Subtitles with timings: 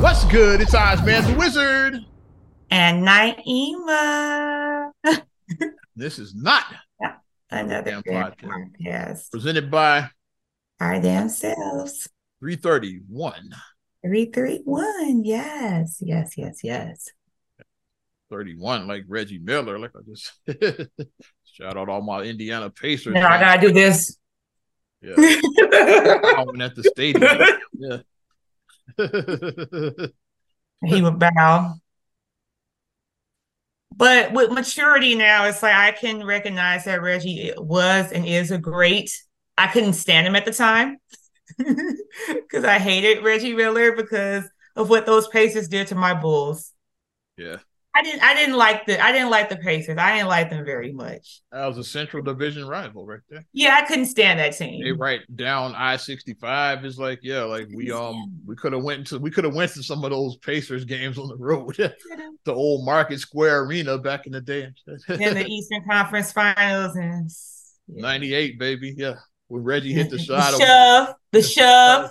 [0.00, 0.60] What's good?
[0.60, 2.04] It's Ozman the Wizard.
[2.70, 4.92] And Naima.
[5.96, 6.64] this is not
[7.50, 8.36] another podcast.
[8.42, 9.30] podcast.
[9.30, 10.10] Presented by
[10.80, 12.08] our damn selves.
[12.40, 13.50] 331.
[14.04, 15.24] 331.
[15.24, 17.08] Yes, yes, yes, yes.
[18.30, 19.78] 31, like Reggie Miller.
[19.78, 20.32] Like I just
[21.44, 23.14] shout out all my Indiana Pacers.
[23.14, 24.18] No, I gotta do this.
[25.00, 25.12] Yeah.
[25.16, 27.30] at the stadium.
[27.78, 27.98] Yeah.
[30.84, 31.74] he would bow.
[33.94, 38.58] But with maturity now, it's like I can recognize that Reggie was and is a
[38.58, 39.10] great.
[39.56, 40.98] I couldn't stand him at the time
[41.58, 44.44] because I hated Reggie Miller because
[44.74, 46.72] of what those Pacers did to my Bulls.
[47.38, 47.56] Yeah.
[47.96, 49.96] I didn't I didn't like the I didn't like the Pacers.
[49.98, 51.40] I didn't like them very much.
[51.50, 53.46] That was a central division rival right there.
[53.54, 54.84] Yeah, I couldn't stand that team.
[54.84, 58.82] They right down I sixty five is like, yeah, like we um we could have
[58.82, 61.74] went to we could have went to some of those Pacers games on the road.
[62.44, 64.68] the old Market Square Arena back in the day.
[65.08, 67.30] in the Eastern Conference Finals and
[67.88, 68.02] yeah.
[68.02, 68.94] 98, baby.
[68.96, 69.14] Yeah.
[69.48, 70.52] When Reggie hit the shot.
[70.52, 71.14] the shove.
[71.32, 72.10] The shove.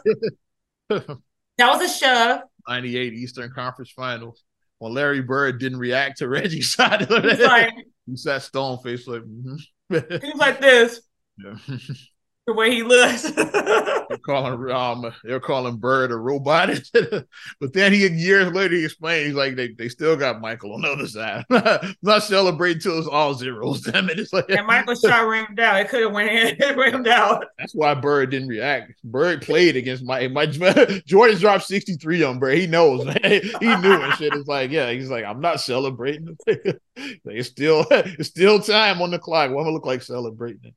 [0.90, 2.42] that was a shove.
[2.68, 4.44] 98 Eastern Conference Finals
[4.86, 7.40] when Larry Bird didn't react to Reggie's side of it.
[7.40, 7.74] Like,
[8.06, 10.26] he sat stone face like mm-hmm.
[10.26, 11.02] he's like this.
[11.38, 11.58] Yeah.
[12.48, 13.24] The way he looks.
[13.32, 16.70] they're calling um they're calling Bird a robot.
[16.94, 20.82] but then he years later he explained he's like they, they still got Michael on
[20.82, 21.44] the other side.
[22.02, 23.82] not celebrating till it's all zeros.
[23.82, 24.20] Damn it.
[24.20, 25.82] It's like and Michael shot rimmed out.
[25.82, 27.46] It could have went in it rimmed out.
[27.58, 28.94] That's why Bird didn't react.
[29.04, 32.58] Bird played against my my Jordan dropped 63 on Bird.
[32.58, 33.42] He knows, man.
[33.60, 34.34] He knew and shit.
[34.34, 36.38] It's like, yeah, he's like, I'm not celebrating.
[36.46, 39.52] it's still it's still time on the clock.
[39.52, 40.74] What am I look like celebrating?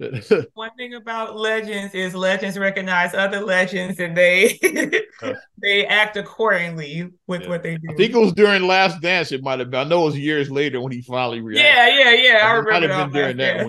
[0.54, 4.58] One thing about legends is legends recognize other legends and they
[5.62, 7.48] they act accordingly with yeah.
[7.48, 7.88] what they do.
[7.90, 9.32] I think it was during Last Dance.
[9.32, 9.80] It might have been.
[9.80, 11.74] I know it was years later when he finally reacted.
[11.74, 12.46] Yeah, yeah, yeah.
[12.46, 12.88] I, I remember.
[12.88, 13.68] Might have been during that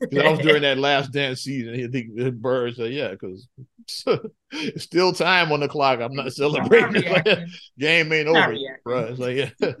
[0.00, 1.74] because I was during that Last Dance season.
[1.74, 3.48] I think Bird said, "Yeah, because
[4.52, 6.00] it's still time on the clock.
[6.00, 7.10] I'm not celebrating.
[7.10, 7.26] Not
[7.78, 9.72] game ain't over, bro." It's like, yeah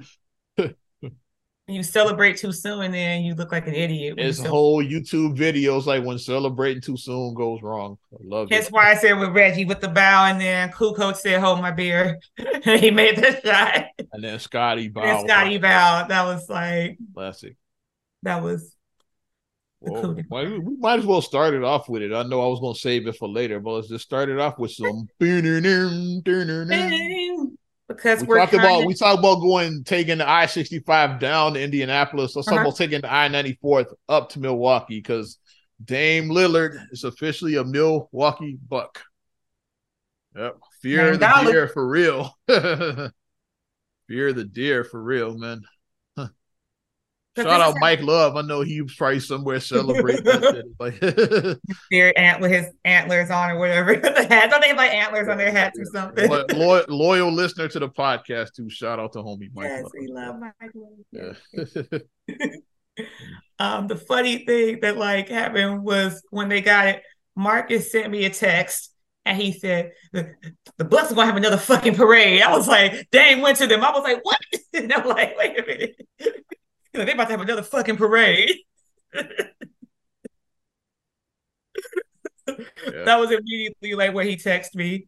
[1.72, 4.14] you celebrate too soon and then you look like an idiot.
[4.18, 7.98] It's whole YouTube videos like when celebrating too soon goes wrong.
[8.12, 8.50] I love it.
[8.50, 8.72] That's it.
[8.72, 12.18] why I said with Reggie with the bow and then Kukoc said, Hold my beer.
[12.38, 13.84] and he made the shot.
[14.12, 15.02] And then Scotty bow.
[15.02, 16.06] And Scotty bow.
[16.08, 17.56] That was like classic.
[18.22, 18.76] That was
[19.80, 20.24] well, we
[20.78, 22.12] might as well start it off with it.
[22.12, 24.58] I know I was gonna save it for later, but let's just start it off
[24.58, 25.08] with some
[27.96, 31.62] because we talked about we talked about going taking the I sixty five down to
[31.62, 32.36] Indianapolis.
[32.36, 32.58] Let's uh-huh.
[32.58, 35.38] talk about taking the I ninety fourth up to Milwaukee because
[35.84, 39.02] Dame Lillard is officially a Milwaukee Buck.
[40.36, 42.38] Yep, fear man, the deer for real.
[42.48, 43.12] fear
[44.32, 45.62] the deer for real, man.
[47.36, 48.36] Shout out Mike Love.
[48.36, 50.24] I know he was probably somewhere celebrating
[50.80, 51.00] like
[51.92, 53.94] ant with his antlers on or whatever.
[54.00, 54.50] the hat.
[54.50, 56.28] Don't they have like antlers on their hats or something?
[56.28, 58.68] Loyal, loyal, listener to the podcast too.
[58.68, 59.66] Shout out to homie Mike.
[59.66, 59.92] Yes, Love.
[59.98, 62.02] we love Mike Love.
[62.26, 62.36] Yeah.
[63.58, 67.02] um, the funny thing that like happened was when they got it,
[67.36, 68.92] Marcus sent me a text
[69.24, 70.34] and he said, the,
[70.78, 72.42] the Bucks are gonna have another fucking parade.
[72.42, 73.84] I was like, dang, went to them.
[73.84, 74.38] I was like, what?
[74.72, 75.96] And I'm like, wait a minute.
[76.94, 78.56] Like, they about to have another fucking parade.
[79.14, 79.24] yeah.
[83.04, 85.06] That was immediately like where he texted me,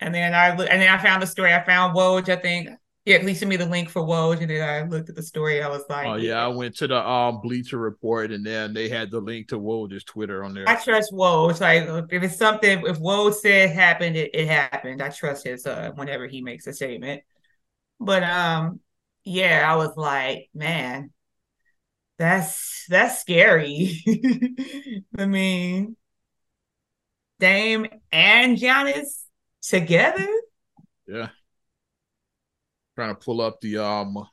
[0.00, 1.52] and then I and then I found the story.
[1.52, 2.28] I found Woj.
[2.28, 2.70] I think
[3.04, 5.62] yeah, he sent me the link for Woj, and then I looked at the story.
[5.62, 8.88] I was like, oh yeah, I went to the um Bleacher Report, and then they
[8.88, 10.68] had the link to Woj's Twitter on there.
[10.68, 11.60] I trust Woj.
[11.60, 15.02] Like if it's something, if Woj said happened, it, it happened.
[15.02, 17.22] I trust his uh whenever he makes a statement.
[17.98, 18.80] But um,
[19.24, 21.10] yeah, I was like, man,
[22.18, 24.02] that's that's scary.
[25.18, 25.96] I mean,
[27.40, 29.24] Dame and Giannis
[29.62, 30.28] together.
[31.06, 31.28] Yeah.
[32.94, 34.26] Trying to pull up the um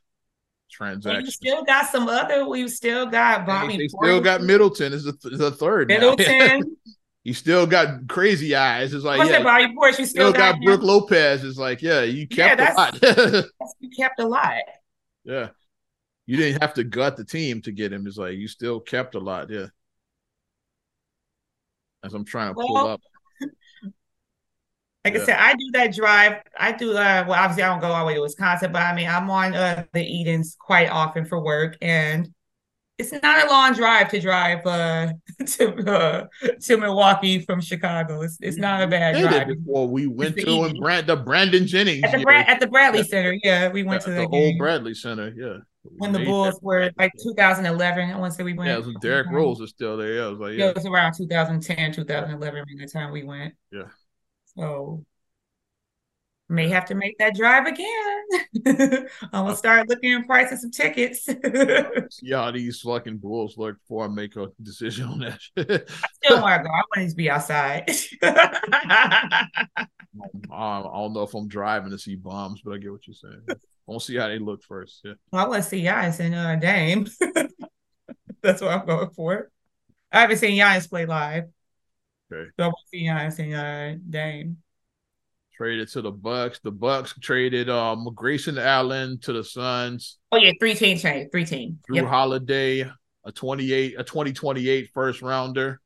[0.69, 1.23] transaction.
[1.23, 2.47] We still got some other.
[2.47, 3.77] We still got Bobby.
[3.77, 5.87] They, still got Middleton is the, the third.
[5.87, 6.75] Middleton.
[7.23, 8.93] he still got crazy eyes.
[8.93, 9.99] It's like yeah, Bobby Portis.
[9.99, 11.43] You still, still got, got Brook Lopez.
[11.43, 13.45] It's like yeah, you kept yeah, a lot.
[13.79, 14.53] you kept a lot.
[15.23, 15.49] Yeah.
[16.25, 18.05] You didn't have to gut the team to get him.
[18.05, 19.67] It's like you still kept a lot, yeah.
[22.03, 23.01] As I'm trying to pull well, up.
[25.05, 25.21] Like yeah.
[25.21, 26.41] I said, I do that drive.
[26.57, 28.93] I do uh well obviously I don't go all the way to Wisconsin, but I
[28.93, 32.29] mean I'm on uh the Edens quite often for work and
[32.99, 35.13] it's not a long drive to drive uh,
[35.45, 36.27] to uh,
[36.61, 38.21] to Milwaukee from Chicago.
[38.21, 39.49] It's it's not a bad drive.
[39.49, 42.23] it before we went It's to and Brand, the Brandon Jennings At the.
[42.23, 43.03] Brad, at the Bradley.
[43.03, 45.33] Center, yeah, we went Yeah, to the the old Bradley Center.
[45.35, 45.57] Yeah,
[45.97, 48.11] when the Bulls that- were like 2011.
[48.11, 48.67] I want to say we went.
[48.69, 50.15] Yeah, it was Derrick Rose is still there.
[50.15, 53.23] Yeah, I was like, Yeah, yeah, it was around 2010, 2011 around the time we
[53.23, 53.55] went.
[53.71, 53.83] Yeah.
[54.57, 55.05] So
[56.49, 59.07] may have to make that drive again.
[59.31, 61.25] I'm gonna start looking at prices of tickets.
[62.11, 65.39] see how these fucking Bulls look before I make a decision on that.
[65.39, 65.89] shit.
[66.23, 66.73] Still want to go.
[66.73, 67.89] I want to be outside.
[68.23, 69.45] I
[70.51, 73.43] I don't know if I'm driving to see bombs, but I get what you're saying.
[73.49, 73.55] I
[73.85, 75.01] want to see how they look first.
[75.03, 77.07] Yeah, I want to see Giannis and uh, Dame.
[78.41, 79.51] That's what I'm going for.
[80.11, 81.45] I haven't seen Giannis play live.
[82.31, 82.49] Okay.
[82.57, 84.57] So I want to see Giannis and uh, Dame.
[85.59, 86.61] Traded to the Bucks.
[86.63, 90.17] The Bucks traded um Grayson Allen to the Suns.
[90.31, 91.79] Oh yeah, three team change, three team.
[91.89, 92.05] Jrue Yep.
[92.05, 92.89] Holiday,
[93.25, 95.81] a 28, a 2028 first rounder,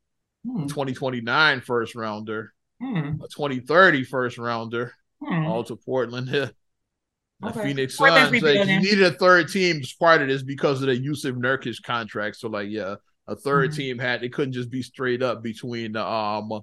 [0.46, 0.68] Hmm.
[0.68, 3.20] 2029 first rounder, Hmm.
[3.24, 5.48] a 2030 first rounder, Hmm.
[5.48, 6.30] all to Portland.
[7.42, 7.64] The Okay.
[7.64, 10.98] Phoenix Suns, like, you needed a third team as part of this because of the
[10.98, 12.36] Jusuf Nurkic contract.
[12.38, 12.96] So, like, yeah,
[13.28, 13.76] a 3rd Mhm.
[13.76, 16.62] team had they couldn't just be straight up between the um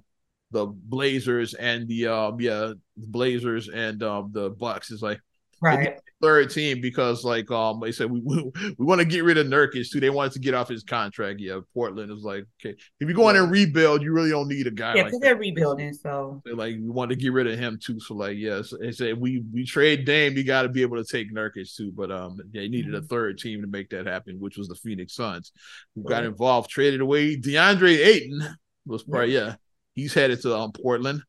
[0.51, 4.91] the Blazers and the um yeah the Blazers and um the Bucks.
[4.91, 5.19] is like
[5.63, 5.99] Right.
[6.23, 9.45] third team because like um they said we we, we want to get rid of
[9.45, 9.99] Nurkic too.
[9.99, 11.39] They wanted to get off his contract.
[11.39, 14.65] Yeah, Portland is like okay if you go in and rebuild, you really don't need
[14.65, 15.25] a guy Yeah, because that.
[15.27, 15.93] they're rebuilding.
[15.93, 17.99] So They, like we want to get rid of him too.
[17.99, 21.05] So like yes, they said we we trade Dame, you got to be able to
[21.05, 21.91] take Nurkic too.
[21.95, 25.13] But um they needed a third team to make that happen, which was the Phoenix
[25.13, 25.51] Suns,
[25.93, 28.57] who got involved, traded away DeAndre Ayton
[28.87, 29.55] was probably yeah
[29.95, 31.23] he's headed to um Portland,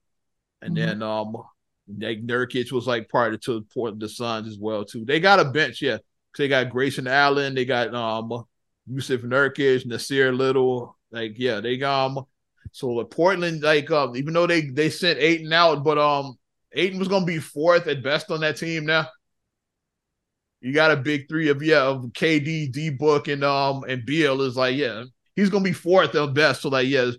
[0.62, 0.76] and Mhm.
[0.76, 1.36] then um
[2.00, 5.04] like Nurkic was like part of to Portland the Suns as well too.
[5.04, 5.98] They got a bench, yeah.
[6.38, 8.44] They got Grayson Allen, they got um
[8.90, 12.26] Jusuf Nurkic, Nassir Little, like yeah, they got um
[12.72, 16.38] so like Portland, like um, even though they they sent Ayton out, but um,
[16.72, 19.08] Ayton was gonna be fourth at best on that team now.
[20.60, 24.40] You got a big three of yeah of KD, D Book, and um and Beal
[24.42, 25.04] is like yeah
[25.34, 26.62] he's gonna be fourth at best.
[26.62, 27.10] So like yeah,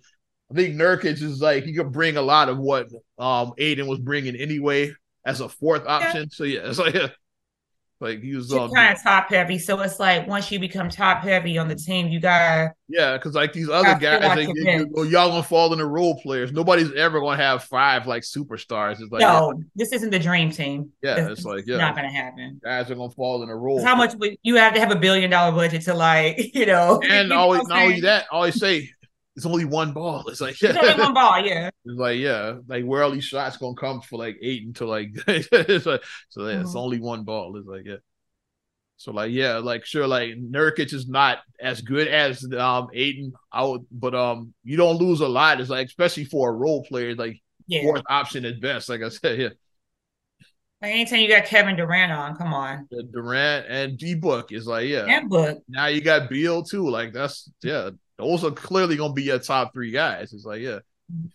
[0.54, 4.00] I think Nurkic is like he could bring a lot of what um Ayton was
[4.00, 4.94] bringing anyway
[5.26, 6.30] as a fourth option.
[6.30, 7.08] So yeah, it's like yeah,
[8.00, 9.58] like he was um kind of top heavy.
[9.58, 13.34] So it's like once you become top heavy on the team, you gotta Yeah, because
[13.34, 16.52] like these other guys, like, you- y'all gonna fall into role players.
[16.52, 19.02] Nobody's ever gonna have five like superstars.
[19.02, 19.60] It's like no.
[19.76, 20.92] This isn't the dream team.
[21.02, 22.62] yeah, This- it's like it's yeah, not gonna happen.
[22.64, 23.84] guys are gonna fall into role.
[23.84, 27.00] How much would you have to have a billion dollar budget to like you know?
[27.10, 28.92] And always not only that, always say
[29.36, 30.28] it's only one ball.
[30.30, 31.40] It's like There's only yeah, one ball.
[31.46, 31.70] Yeah.
[31.86, 35.10] it's like yeah, like where all these shots gonna come for like eight until like
[35.28, 36.76] it's like so yeah, it's Mhm.
[36.76, 37.58] only one ball.
[37.58, 37.98] It's like yeah.
[38.98, 43.82] So like yeah, like sure, like Nurkic is not as good as um Ayton out,
[43.92, 45.60] but um you don't lose a lot.
[45.60, 47.82] It's like especially for a role player, like Yeah.
[47.84, 48.90] fourth option at best.
[48.90, 49.50] Like I said, yeah,
[50.82, 52.88] Like anytime you got Kevin Durant on, come on.
[53.12, 55.06] Durant and D Book is like yeah.
[55.08, 55.64] And book.
[55.68, 56.90] Now you got Beal too.
[56.90, 57.92] Like that's yeah.
[58.18, 60.34] Those are clearly gonna be your top three guys.
[60.34, 60.80] It's like yeah,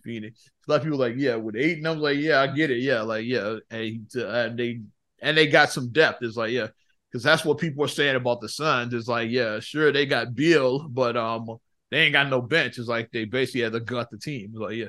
[0.05, 0.51] Phoenix.
[0.67, 2.71] A lot of people like yeah with eight, and I was like yeah, I get
[2.71, 2.79] it.
[2.79, 4.81] Yeah, like yeah, and, uh, they
[5.21, 6.23] and they got some depth.
[6.23, 6.69] It's like yeah,
[7.11, 8.95] because that's what people are saying about the Suns.
[8.95, 11.47] It's like yeah, sure they got Beal, but um
[11.91, 12.79] they ain't got no bench.
[12.79, 14.51] It's like they basically had to gut the team.
[14.53, 14.89] It's like yeah,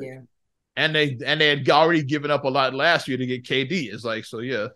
[0.00, 0.20] Yeah.
[0.76, 3.92] and they and they had already given up a lot last year to get KD.
[3.92, 4.68] It's like so yeah.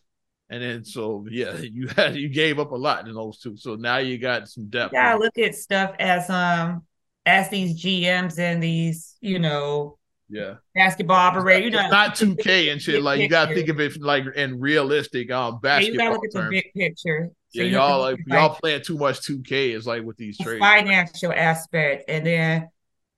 [0.53, 3.57] And then so yeah, you had you gave up a lot in those two.
[3.57, 4.93] So now you got some depth.
[4.93, 6.83] gotta look at stuff as um
[7.25, 10.55] as these GMs and these, you know, Yeah.
[10.75, 11.73] basketball operators.
[11.73, 13.03] You know, not 2K and shit.
[13.03, 16.25] Like you gotta think of it like in realistic um Yeah, you gotta basketball look
[16.25, 16.51] at the terms.
[16.51, 17.31] big picture.
[17.55, 20.61] Yeah, you y'all like y'all playing too much 2K is like with these the trades.
[20.61, 22.69] financial aspect, and then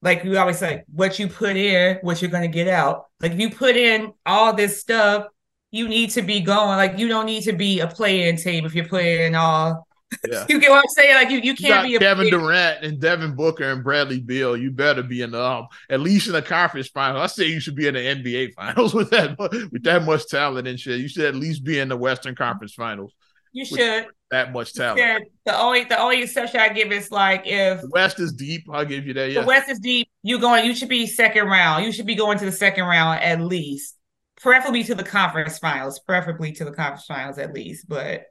[0.03, 3.07] like you always say, what you put in, what you're gonna get out.
[3.21, 5.26] Like if you put in all this stuff,
[5.75, 6.76] you need to be going.
[6.76, 9.87] Like you don't need to be a playing team if you're playing all.
[10.31, 10.47] Yeah.
[10.49, 11.14] You get what I'm saying?
[11.16, 12.38] Like you, you You can't got be a Kevin player.
[12.38, 14.57] Durant and Devin Booker and Bradley Beal.
[14.57, 17.21] You better be in the um, at least in the conference final.
[17.21, 19.37] I say you should be in the NBA finals with that
[19.73, 21.00] with that much talent and shit.
[21.00, 23.12] You should at least be in the Western Conference Finals.
[23.52, 24.07] You should.
[24.31, 25.00] That much talent.
[25.00, 28.66] Yeah, the only the only exception I give is like if The West is deep.
[28.73, 29.33] I'll give you that.
[29.33, 29.40] Yeah.
[29.40, 30.64] the West is deep, you going.
[30.64, 31.85] You should be second round.
[31.85, 33.97] You should be going to the second round at least,
[34.45, 35.99] preferably to the conference finals.
[35.99, 38.27] Preferably to the conference finals at least, but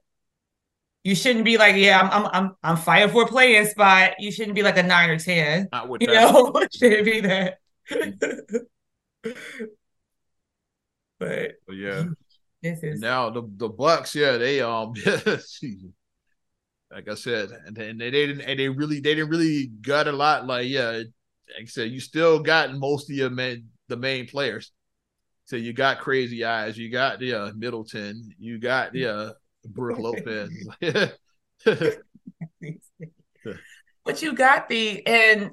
[1.04, 4.14] you shouldn't be like, yeah, I'm I'm I'm I'm fighting for a playing spot.
[4.20, 5.68] You shouldn't be like a nine or ten.
[5.72, 6.32] Not with You that.
[6.32, 7.58] know, it shouldn't be that.
[11.20, 12.06] but yeah.
[12.62, 14.94] this is Now the the Bucks, yeah, they um,
[16.92, 20.08] like I said, and, and they, they didn't and they really they didn't really gut
[20.08, 20.46] a lot.
[20.46, 21.08] Like yeah, like
[21.64, 24.72] I said, you still got most of your main the main players.
[25.46, 29.34] So you got Crazy Eyes, you got the uh, Middleton, you got the uh,
[29.66, 30.50] Brook Lopez.
[34.06, 35.52] but you got the and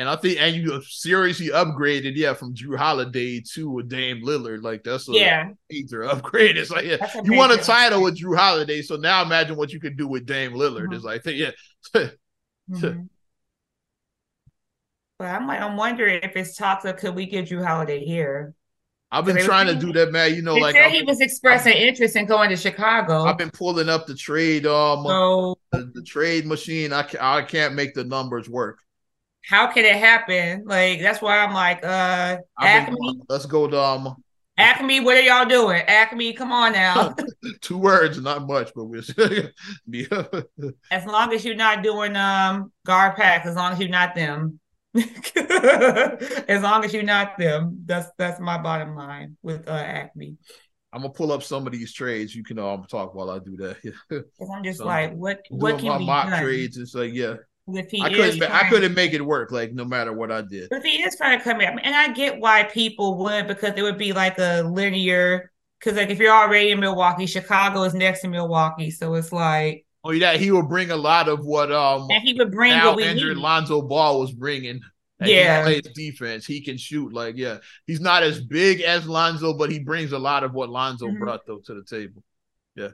[0.00, 4.62] and I think and you seriously upgraded, yeah, from Jrue Holiday to a Dame Lillard.
[4.62, 6.56] Like that's a yeah major upgrade.
[6.56, 9.80] It's like yeah, you won a title with Jrue Holiday, so now imagine what you
[9.80, 10.84] could do with Dame Lillard.
[10.84, 10.92] Mm-hmm.
[10.94, 11.50] It's like yeah.
[11.94, 13.02] mm-hmm.
[15.18, 18.54] But I'm like, I'm wondering if it's talks of could we get Jrue Holiday here?
[19.12, 20.34] I've been trying to do that, man.
[20.34, 23.24] You know, like he was expressing I've, interest in going to Chicago.
[23.24, 26.92] I've been pulling up the trade, um, so, the, the, trade machine.
[26.92, 28.78] I I can't make the numbers work.
[29.44, 30.64] How can it happen?
[30.64, 32.86] Like that's why I'm like, uh, AKME.
[32.86, 34.16] Been, let's go to um.
[34.58, 35.82] AKME, what are y'all doing?
[35.86, 37.14] AKME, come on now.
[37.62, 39.02] Two words, not much, but we're
[40.90, 44.59] as long as you're not doing um GarPax, as long as you're not them.
[44.94, 50.36] as long as you're not them, that's that's my bottom line with uh, AKME.
[50.92, 52.34] I'm gonna pull up some of these trades.
[52.34, 54.24] You can um talk while I do that.
[54.52, 56.42] I'm just so like, what what can my be mock done?
[56.42, 56.76] trades?
[56.76, 57.34] It's like, yeah.
[57.68, 59.52] If he I couldn't, I couldn't make it work.
[59.52, 60.68] Like no matter what I did.
[60.72, 63.82] If he is trying to come in, and I get why people would because it
[63.82, 65.52] would be like a linear.
[65.78, 69.86] Because like if you're already in Milwaukee, Chicago is next to Milwaukee, so it's like
[70.02, 72.98] Oh yeah, he would bring a lot of what um and he would bring now
[72.98, 73.42] injured need.
[73.42, 74.80] Lonzo Ball was bringing.
[75.20, 76.46] yeah, he plays defense.
[76.46, 77.12] He can shoot.
[77.12, 80.70] Like yeah, he's not as big as Lonzo, but he brings a lot of what
[80.70, 81.18] Lonzo mm-hmm.
[81.18, 82.22] brought though to the table.
[82.76, 82.88] Yeah,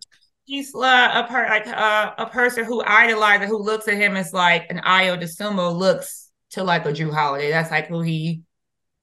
[0.46, 4.32] he's uh, a per like uh, a person who idolizes, who looks at him as
[4.32, 7.50] like an Ayo Dosunmu looks to like a Jrue Holiday.
[7.50, 8.42] That's like who he.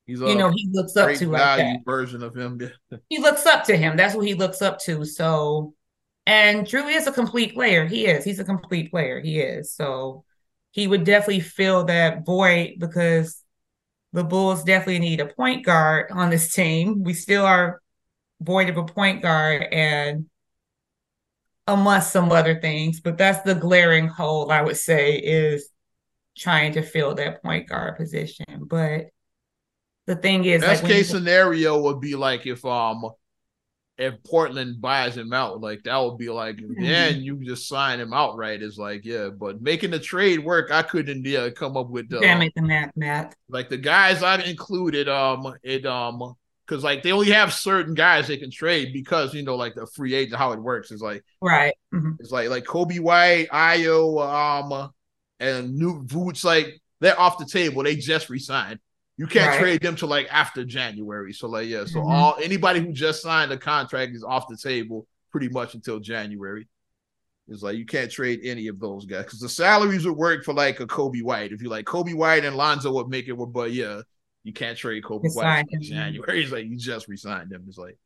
[0.06, 2.60] He's you know he looks up to like that version of him.
[3.10, 3.96] he looks up to him.
[3.96, 5.06] That's what he looks up to.
[5.06, 5.74] So
[6.26, 7.86] and Jrue is a complete player.
[7.86, 8.24] He is.
[8.24, 9.20] He's a complete player.
[9.20, 9.74] He is.
[9.74, 10.24] So
[10.72, 13.44] he would definitely fill that void because
[14.14, 17.04] the Bulls definitely need a point guard on this team.
[17.04, 17.82] We still are
[18.42, 20.28] void of a point guard and
[21.68, 25.70] amongst some other things, but that's the glaring hole I would say is
[26.38, 28.46] trying to fill that point guard position.
[28.60, 29.08] But
[30.06, 33.10] the thing is, best like case scenario would be like if um
[33.98, 38.14] if Portland buys him out, like that would be like then you just sign him
[38.14, 38.62] outright.
[38.62, 42.20] Is like yeah, but making the trade work, I couldn't yeah come up with the
[42.22, 43.36] yeah, make the math math.
[43.50, 46.36] Like the guys I included, um, it um,
[46.66, 49.86] because like they only have certain guys they can trade because you know like the
[49.88, 51.76] free agent how it works is like right.
[51.94, 52.14] Mm-hmm.
[52.20, 54.92] It's like like Coby White, Ayo, um,
[55.40, 57.84] and New Vooch, like they're off the table.
[57.84, 58.80] They just resigned.
[59.18, 59.60] You can't right.
[59.60, 61.34] trade them to like after January.
[61.34, 62.12] So like yeah, so mm-hmm.
[62.12, 66.68] all anybody who just signed a contract is off the table pretty much until January.
[67.48, 70.54] It's like you can't trade any of those guys because the salaries would work for
[70.54, 71.52] like a Coby White.
[71.52, 74.02] If you like Coby White and Lonzo would make it but yeah,
[74.44, 76.42] you can't trade Coby White in January.
[76.44, 77.66] It's like you just resigned them.
[77.68, 77.98] It's like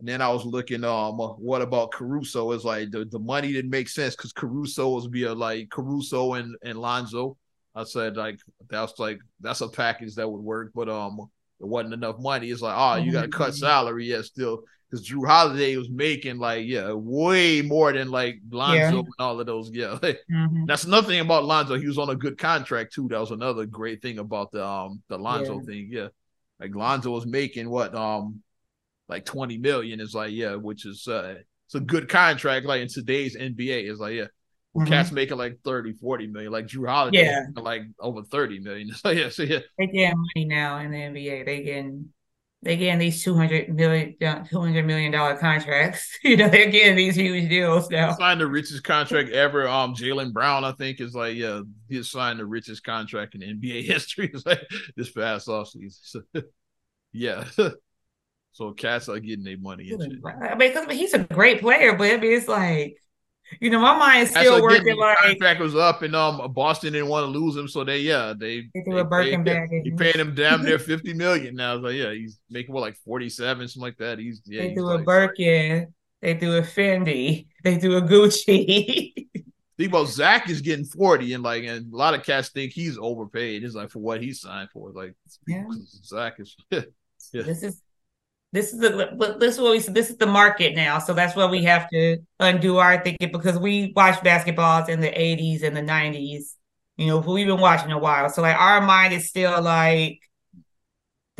[0.00, 2.52] and then I was looking, um, what about Caruso?
[2.52, 6.34] It's like the, the money didn't make sense because Caruso was be a like Caruso
[6.34, 7.36] and, and Lonzo.
[7.74, 11.94] I said like that's like that's a package that would work, but um, it wasn't
[11.94, 12.50] enough money.
[12.50, 16.38] It's like oh, you got to cut salary, yeah, still because Jrue Holiday was making
[16.38, 18.98] like yeah, way more than like Lonzo yeah.
[18.98, 19.70] and all of those.
[19.74, 20.64] Yeah, mm-hmm.
[20.66, 21.78] that's another thing about Lonzo.
[21.78, 23.08] He was on a good contract too.
[23.08, 25.64] That was another great thing about the um the Lonzo yeah.
[25.64, 25.88] thing.
[25.92, 26.08] Yeah,
[26.58, 28.42] like Lonzo was making what um
[29.08, 30.00] like twenty million.
[30.00, 31.36] Is like yeah, which is uh
[31.66, 32.66] it's a good contract.
[32.66, 34.26] Like in today's NBA, is like yeah,
[34.76, 34.86] Mm-hmm.
[34.86, 37.46] Cats making like 30, 40 million, like Jrue Holiday, yeah.
[37.56, 38.92] like over 30 million.
[38.94, 39.58] So yeah, so yeah.
[39.78, 41.44] They get money now in the NBA.
[41.44, 42.10] They getting
[42.62, 46.18] they getting these 200 million 200 million dollar contracts.
[46.24, 48.14] you know, they're getting these huge deals now.
[48.14, 49.66] Signed the richest contract ever.
[49.66, 53.84] Um Jaylen Brown, I think, is like, yeah, he signed the richest contract in NBA
[53.86, 54.62] history It's like
[54.94, 55.98] this past offseason.
[56.02, 56.22] So,
[57.12, 57.44] yeah.
[58.52, 59.90] so cats are getting their money.
[59.92, 62.98] I mean, because he's a great player, but I mean, it's like
[63.58, 67.24] you know, my mind's still working like contract was up, and um, Boston didn't want
[67.24, 69.70] to lose him, so they yeah they, they Birkin bag.
[69.84, 71.76] He paid him damn near fifty million now.
[71.76, 74.18] Like yeah, he's making what like forty seven, something like that.
[74.18, 74.62] He's yeah.
[74.62, 75.94] They he's threw like, a Birkin.
[76.22, 77.46] They threw a Fendi.
[77.64, 79.14] They do a Gucci.
[79.80, 82.98] think about Zach is getting 40 and like and a lot of cats think he's
[82.98, 83.64] overpaid.
[83.64, 84.90] It's like for what he signed for.
[84.90, 85.14] Like
[85.46, 85.64] yeah.
[86.04, 86.82] Zach is yeah.
[87.32, 87.80] This is
[88.52, 90.98] this is the this is what we this is the market now.
[90.98, 95.08] So that's what we have to undo our thinking because we watched basketballs in the
[95.08, 96.54] 80s and the 90s.
[96.96, 98.28] You know, we've been watching a while.
[98.28, 100.18] So like our mind is still like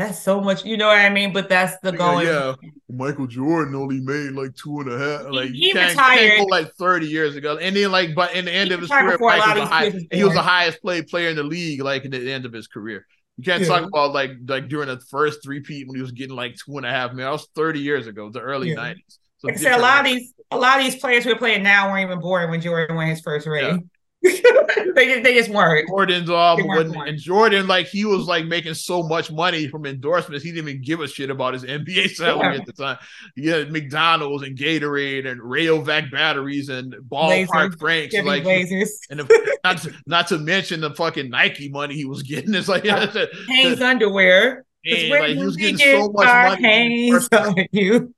[0.01, 1.33] that's so much, you know what I mean?
[1.33, 2.23] But that's the goal.
[2.25, 2.55] Yeah.
[2.89, 5.31] Michael Jordan only made like two and a half.
[5.31, 8.53] Like he can't, retired can't like thirty years ago, and then like, but in the
[8.53, 10.81] end He of his career, Mike was high, these kids was he was the highest
[10.81, 11.83] played player in the league.
[11.83, 13.07] Like in the end of his career,
[13.41, 13.69] you can't Yeah.
[13.69, 16.77] talk about like like during the first three peat when he was getting like two
[16.77, 17.13] and a half.
[17.13, 18.75] Man, that was thirty years ago, the early Yeah.
[18.77, 19.19] nineties.
[19.39, 21.39] So Like I said, a lot of these, a lot of these players who are
[21.39, 23.89] playing now weren't even born when Jordan won his first ring.
[24.23, 25.89] they just, they just weren't.
[25.89, 29.87] Jordan's um They weren't and Jordan like he was like making so much money from
[29.87, 32.61] endorsements he didn't even give a shit about his NBA salary Yeah.
[32.61, 32.99] at the time.
[33.35, 39.59] He had McDonald's and Gatorade and Rayovac batteries and ballpark Franks like Blazers, and the,
[39.65, 42.55] not to, not to mention the fucking Nike money he was getting.
[42.55, 42.85] It's like
[43.49, 44.65] Hanes underwear.
[44.85, 46.63] man, like he was getting so much money.
[46.63, 48.15] Hanes on you.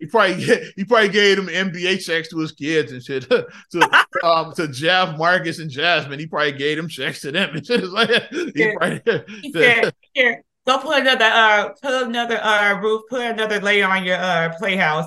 [0.00, 0.42] He probably
[0.76, 3.28] he probably gave him NBA checks to his kids and shit.
[3.70, 6.18] to um to Jeff, Marcus, and Jasmine.
[6.18, 7.80] He probably gave them checks to them and shit.
[7.84, 8.72] It's like, he Yeah.
[8.76, 13.86] probably, He said, "Here, go put another uh, put another uh roof, put another layer
[13.86, 15.06] on your uh playhouse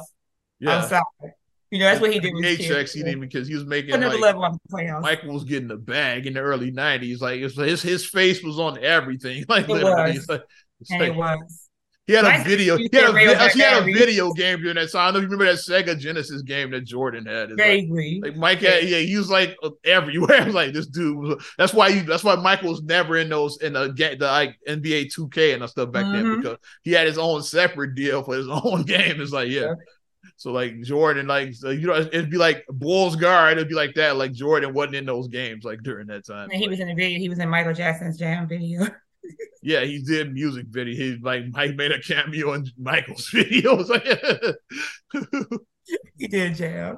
[0.60, 0.78] yeah.
[0.78, 1.02] outside."
[1.70, 2.70] You know, that's what he did with his NBA kids.
[2.70, 2.94] checks.
[2.94, 5.02] He didn't because he was making another like level on the playhouse.
[5.02, 7.22] Michael was getting a bag in the early '90s.
[7.22, 9.46] Like his his face was on everything.
[9.48, 10.30] Like It literally, was.
[10.30, 10.44] like-
[10.90, 11.61] it was.
[12.12, 12.78] He had a video.
[12.78, 15.02] He had a, he had a video game during that time.
[15.02, 17.52] I don't know if you remember that Sega Genesis game that Jordan had.
[17.52, 18.22] It's like, Vaguely.
[18.24, 20.32] like Mike had, yeah, he was like everywhere.
[20.42, 21.46] I was like, this dude was.
[21.58, 22.04] That's why you.
[22.04, 23.88] That's why Michael was never in those in the
[24.20, 26.42] the like NBA 2K and stuff back then Mhm.
[26.42, 29.22] because he had his own separate deal for his own game.
[29.22, 29.62] It's like, yeah.
[29.62, 29.74] Yeah.
[30.38, 33.58] So like Jordan, like so, you know, it'd be like Bulls guard.
[33.58, 34.18] It'd be like that.
[34.18, 36.50] Like Jordan wasn't in those games like during that time.
[36.52, 37.20] And he was in the video.
[37.20, 38.88] He was in Michael Jackson's jam video.
[39.62, 40.96] yeah, he did music video.
[40.96, 43.88] He like Mike made a cameo in Michael's videos.
[46.18, 46.98] he did jam.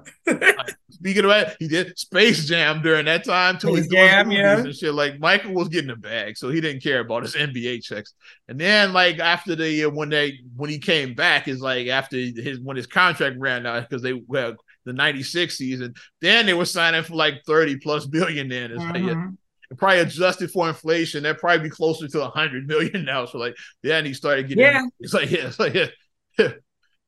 [0.89, 3.75] Speaking of that, he did Space Jam during that time too.
[3.75, 4.59] Space Jam, yeah.
[4.59, 4.93] and shit.
[4.93, 8.13] Like Michael was getting a bag, so he didn't care about his NBA checks.
[8.47, 12.17] And then, like after the uh, when they when he came back, is like after
[12.17, 15.93] his when his contract ran out because they well the '96 season.
[16.21, 18.49] Then they were signing for like 30 plus billion.
[18.49, 19.37] Then it's like, yeah, Mhm.
[19.75, 23.25] Probably adjusted for inflation, that'd probably be closer to a 100 million now.
[23.25, 24.63] So like, then he started getting.
[24.63, 24.81] Yeah.
[24.99, 25.87] It's like yeah, it's like yeah.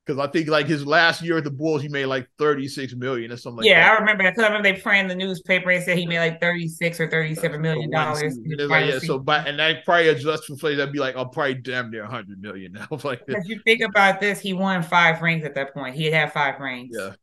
[0.06, 3.32] Because I think like his last year at the Bulls, he made like 36 million
[3.32, 3.96] or something like yeah, that.
[3.96, 4.24] I remember.
[4.24, 7.10] I remember they printed in the newspaper and said he made like thirty six or
[7.10, 8.38] thirty seven million dollars.
[8.46, 11.56] like, yeah, so but and that probably adjust for inflation, that'd be like I'll probably
[11.56, 12.88] damn near 100 million now.
[13.04, 15.96] like If you think about this, he won five rings at that point.
[15.96, 16.96] He had five rings.
[16.96, 17.14] yeah.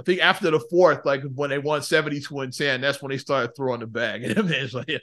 [0.00, 3.18] I think after the fourth, like when they won 72 and 10, that's when they
[3.18, 4.24] started throwing the bag.
[4.24, 4.98] And it's like, yeah.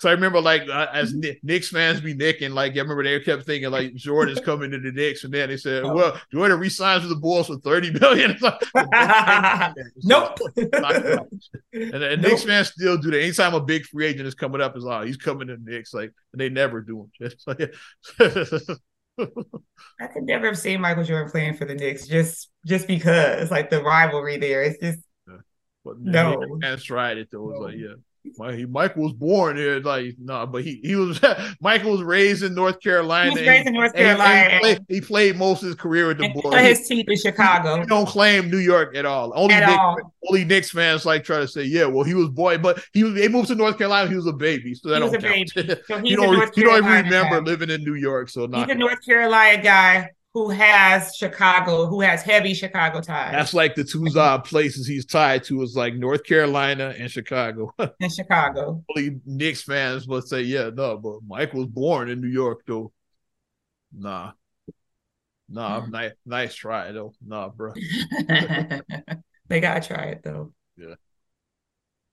[0.00, 3.18] So I remember, like, uh, as Kni- Knicks fans be nicking, like, I remember they
[3.20, 5.24] kept thinking, like, Jordan's coming to the Knicks.
[5.24, 5.94] And then they said, Oh.
[5.94, 8.32] well, Jordan resigns with the Bulls for 30 million.
[8.38, 8.60] It's like,
[10.04, 10.38] nope.
[11.72, 12.30] And, and Nope.
[12.32, 13.22] Knicks fans still do that.
[13.22, 15.94] Anytime a big free agent is coming up, is oh, he's coming to the Knicks.
[15.94, 17.70] Like, and they never do him.
[20.00, 23.70] I could never have seen Michael Jordan playing for the Knicks just just because like
[23.70, 24.62] the rivalry there.
[24.62, 25.00] It's just
[25.84, 26.58] But No.
[26.60, 27.14] that's right.
[27.14, 27.50] tried it though.
[27.50, 27.66] It was No.
[27.66, 27.94] like, yeah.
[28.54, 31.20] He, Michael was born here, like no, but he he was
[31.60, 33.30] Michael was raised in North Carolina.
[33.32, 35.66] he was raised in North and he- and Carolina he, played, he played most of
[35.68, 36.54] his career with the Bulls.
[36.54, 37.80] cut his teeth in Chicago.
[37.80, 39.32] he don't claim New York at all.
[39.34, 39.96] Only At Knicks, all.
[40.28, 43.14] only Knicks fans like try to say, yeah, well, he was boy, but he was
[43.14, 44.08] they moved to North Carolina.
[44.08, 45.54] He was a baby, so that He was don't a count.
[45.54, 45.80] baby.
[45.88, 47.44] So he's you don't North you don't even remember guy.
[47.44, 52.00] living in New York, so He's not a North Carolina guy who has Chicago, who
[52.00, 55.94] has heavy Chicago ties That's like the two uh, places he's tied to is like
[55.94, 57.74] North Carolina and Chicago.
[58.00, 58.84] in Chicago.
[58.96, 62.92] Only Knicks fans will say, yeah, no, but Mike was born in New York, though.
[63.92, 64.32] Nah.
[65.48, 65.90] Nah, Hmm.
[65.90, 67.14] nice, nice try, though.
[67.24, 67.72] Nah, bro.
[69.48, 70.52] they gotta try it though.
[70.76, 70.94] Yeah.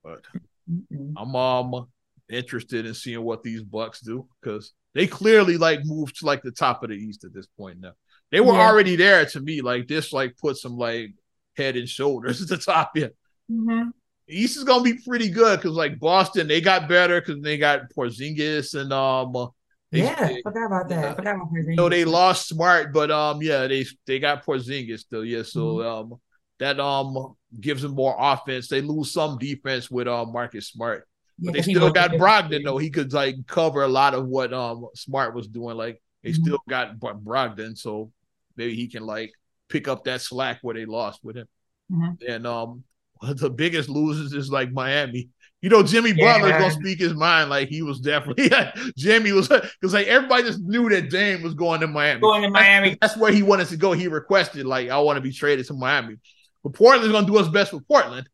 [0.04, 0.22] But
[0.70, 1.16] Mm-mm.
[1.16, 1.88] I'm um
[2.30, 6.52] interested in seeing what these Bucks do because they clearly like moved to like the
[6.52, 7.94] top of the East at this point now.
[8.36, 8.68] They were Yeah.
[8.68, 9.62] already there to me.
[9.62, 11.14] Like this, like put some like
[11.56, 12.92] head and shoulders at the top.
[12.98, 13.08] Yeah.
[13.50, 13.92] Mhm.
[14.28, 17.90] East is gonna be pretty good because like Boston, they got better because they got
[17.96, 19.48] Porzingis and um uh,
[19.90, 21.02] they- Yeah, they- forgot about that.
[21.02, 21.14] yeah.
[21.14, 25.24] Forgot about you know they lost Smart, but um yeah, they they got Porzingis still.
[25.24, 26.16] Yeah, so um
[26.60, 28.68] that um gives them more offense.
[28.68, 31.08] They lose some defense with um Marcus Smart.
[31.40, 32.80] But they 'cause he still got Brogdon though.
[32.80, 35.78] He could like cover a lot of what um Smart was doing.
[35.78, 36.42] Like they Mhm.
[36.44, 38.12] still got Bro- Brogdon, so
[38.58, 39.32] maybe he can like
[39.70, 41.48] pick up that slack where they lost with him.
[41.92, 42.18] Mhm.
[42.28, 42.84] And um
[43.22, 45.30] the biggest losers is like Miami.
[45.62, 46.38] You know, Jimmy Yeah.
[46.38, 47.50] Butler's gonna speak his mind.
[47.50, 48.52] Like he was definitely
[48.98, 52.22] Jimmy was because like everybody just knew that Dame was going to Miami.
[52.22, 52.98] Going to Miami.
[53.02, 53.94] That's where he wanted to go.
[53.94, 56.18] He requested like I want to be traded to Miami.
[56.64, 58.28] But Portland's gonna do what's best for Portland.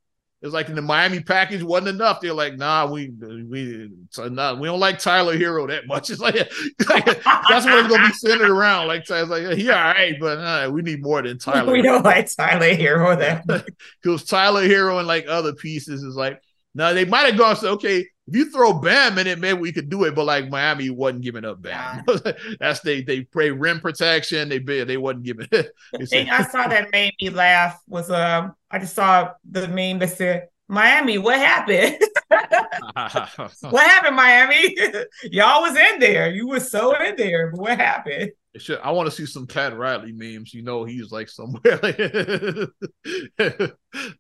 [0.44, 2.20] It's like in the Miami package wasn't enough.
[2.20, 6.10] They're like, nah, we we so nah, we don't like Tyler Herro that much.
[6.10, 8.88] It's like, that's what it's gonna be centered around.
[8.88, 11.72] Like it's like yeah, all right, but uh, we need more than Tyler.
[11.72, 13.46] We don't like Tyler Herro that
[14.02, 16.42] because Tyler Herro and like other pieces is like
[16.74, 19.72] now they might have gone so okay, if you throw Bam in it, maybe we
[19.72, 20.16] could do it.
[20.16, 22.04] But like Miami wasn't giving up Bam.
[22.08, 22.32] Yeah.
[22.60, 24.50] That's they they play rim protection.
[24.50, 25.48] They they wasn't giving.
[25.52, 25.74] It.
[25.94, 30.00] the thing I saw that made me laugh was um I just saw the meme
[30.00, 31.98] that said Miami, what happened?
[32.30, 34.76] what happened, Miami?
[35.24, 36.32] Y'all was in there.
[36.32, 37.52] You were so in there.
[37.52, 38.32] But what happened?
[38.58, 40.54] Should, I want to see some Pat Riley memes.
[40.54, 41.62] You know, he's like somewhere.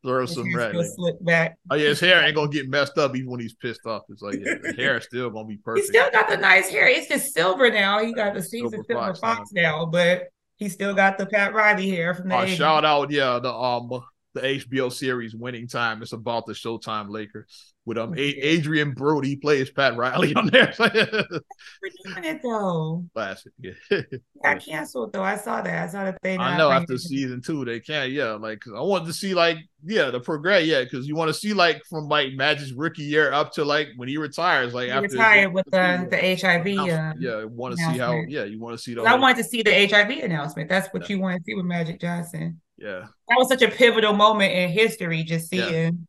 [0.04, 0.46] Throw some
[1.22, 1.58] back.
[1.70, 4.04] Oh yeah, his hair ain't gonna get messed up even when he's pissed off.
[4.08, 5.88] It's like yeah, the hair is still gonna be perfect.
[5.88, 6.88] He still got the nice hair.
[6.88, 8.02] It's just silver now.
[8.02, 11.54] He got the season silver, silver fox, fox now, but he still got the Pat
[11.54, 12.36] Riley hair from the.
[12.38, 14.02] Uh, shout out, yeah, the um
[14.34, 16.02] the HBO series Winning Time.
[16.02, 20.74] It's about the Showtime Lakers with um a- Adrien Brody plays Pat Riley on there.
[20.80, 23.06] We're doing it though.
[23.14, 23.52] Classic.
[23.60, 23.72] Yeah.
[24.44, 25.24] Got canceled though.
[25.24, 25.90] I saw that.
[25.90, 26.38] I saw that they.
[26.38, 28.12] I know after season two they can't.
[28.12, 30.66] Yeah, like I wanted to see like yeah the progress.
[30.66, 33.90] Yeah, because you want to see like from like Magic's rookie year up to like
[33.96, 34.74] when he retires.
[34.74, 36.68] Like he after retired with the the, HIV.
[36.80, 38.14] Uh, yeah, want to see how.
[38.28, 38.94] Yeah, you want to see.
[38.94, 40.70] The I wanted to see the HIV announcement.
[40.70, 41.16] That's what yeah.
[41.16, 42.62] you want to see with Magic Johnson.
[42.82, 43.06] Yeah.
[43.28, 46.08] That was such a pivotal moment in history, just seeing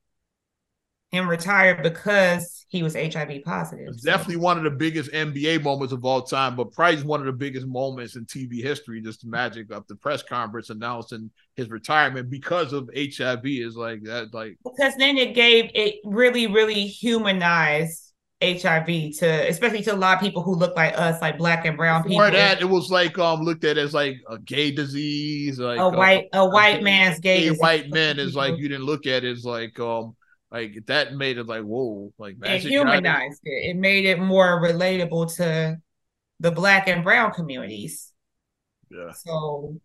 [1.12, 1.20] yeah.
[1.20, 3.94] him retire because he was HIV positive.
[3.98, 4.10] So.
[4.10, 7.32] Definitely one of the biggest NBA moments of all time, but probably one of the
[7.32, 9.02] biggest moments in TV history.
[9.02, 14.02] Just the magic of the press conference announcing his retirement because of HIV is like
[14.04, 18.11] that, like because then it gave it really, really humanized
[18.42, 21.76] HIV to especially to a lot of people who look like us, like black and
[21.76, 22.18] brown people.
[22.18, 22.40] Before people.
[22.40, 26.28] that, it was like um looked at as like a gay disease, like a white
[26.32, 29.24] a, a white a man's gay, gay white man is like you didn't look at
[29.24, 30.16] it as like um
[30.50, 33.70] like that made it like whoa like it humanized it.
[33.70, 35.80] It made it more relatable to
[36.40, 38.12] the black and brown communities.
[38.90, 39.12] Yeah.
[39.12, 39.80] So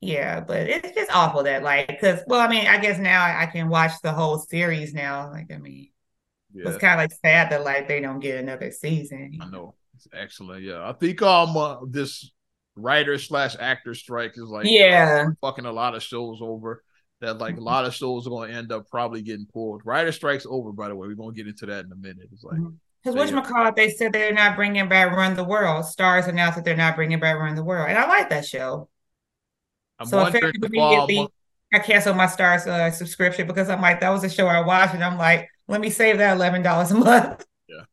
[0.00, 3.46] yeah, but it's just awful that like because well, I mean, I guess now I
[3.46, 5.30] can watch the whole series now.
[5.30, 5.88] Like, I mean
[6.56, 6.68] yeah.
[6.68, 9.38] it's kind of like sad that like they don't get another season.
[9.40, 10.62] I know it's excellent.
[10.62, 12.30] Yeah, I think um uh, this
[12.76, 16.82] writer slash actor strike is like yeah fucking a lot of shows over.
[17.20, 19.80] That like a lot of shows are going to end up probably getting pulled.
[19.86, 21.08] Writer strikes over, by the way.
[21.08, 22.28] We're going to get into that in a minute.
[22.30, 22.58] It's like
[23.02, 23.36] because mm-hmm.
[23.36, 25.86] which McCall they said they're not bringing back Run the World.
[25.86, 28.90] Starz announced that they're not bringing back Run the World, and I like that show.
[29.98, 30.26] I'm so um,
[31.72, 34.94] I canceled my Starz uh, subscription because I'm like that was a show I watched,
[34.94, 37.44] and I'm like let me save that eleven dollars a month.
[37.68, 37.84] Yeah,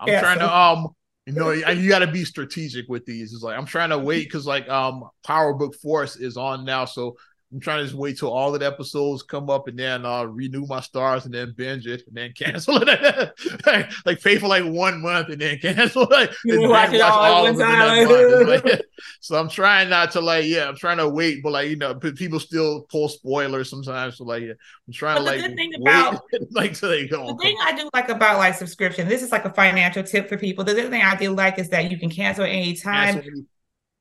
[0.00, 0.46] I'm yeah, trying so.
[0.46, 0.88] to um,
[1.26, 3.32] you know, you got to be strategic with these.
[3.32, 6.84] It's like I'm trying to wait because like um, Power Book Force is on now,
[6.84, 7.16] so
[7.54, 10.66] I'm trying to just wait till all the episodes come up and then uh renew
[10.66, 13.32] my Starz and then binge it and then cancel it.
[14.04, 16.34] like pay for like one month and then cancel it.
[16.44, 18.82] You watch it all, all of it like,
[19.20, 21.94] so I'm trying not to like, yeah, I'm trying to wait, but like you know,
[21.94, 24.16] people still pull spoilers sometimes.
[24.16, 24.54] So like, yeah,
[24.88, 27.28] I'm trying but to like thing wait, about, like so they go.
[27.28, 30.36] The thing I do like about like subscription, this is like a financial tip for
[30.36, 30.64] people.
[30.64, 33.14] The other thing I do like is that you can cancel anytime.
[33.14, 33.44] Cancel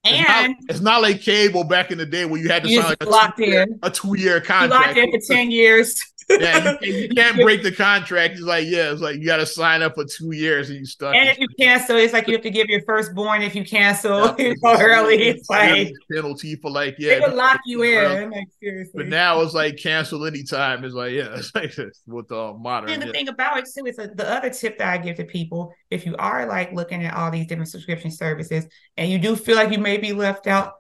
[0.03, 2.69] and it's not, it's not, like cable back in the day where you had to
[2.69, 3.79] sign a, two, in.
[3.83, 4.87] a two year contract.
[4.87, 6.01] locked in for 10 years.
[6.29, 8.33] Yeah, you, you, can't break the contract.
[8.33, 10.85] It's like, yeah, it's like you got to sign up for two years and you
[10.85, 11.15] stuck.
[11.15, 14.25] And if you cancel, it's like you have to give your firstborn if you cancel
[14.25, 15.15] yeah, you know, early.
[15.15, 18.31] It's like penalty for like, yeah, they would lock you in.
[18.31, 18.93] Like, seriously.
[18.95, 20.83] But now it's like cancel anytime.
[20.83, 21.73] It's like, yeah, it's like
[22.07, 22.89] with the modern.
[22.89, 23.11] And the yeah.
[23.11, 26.05] thing about it too is a, the other tip that I give to people: if
[26.05, 28.65] you are like looking at all these different subscription services
[28.97, 30.73] and you do feel like you may be left out,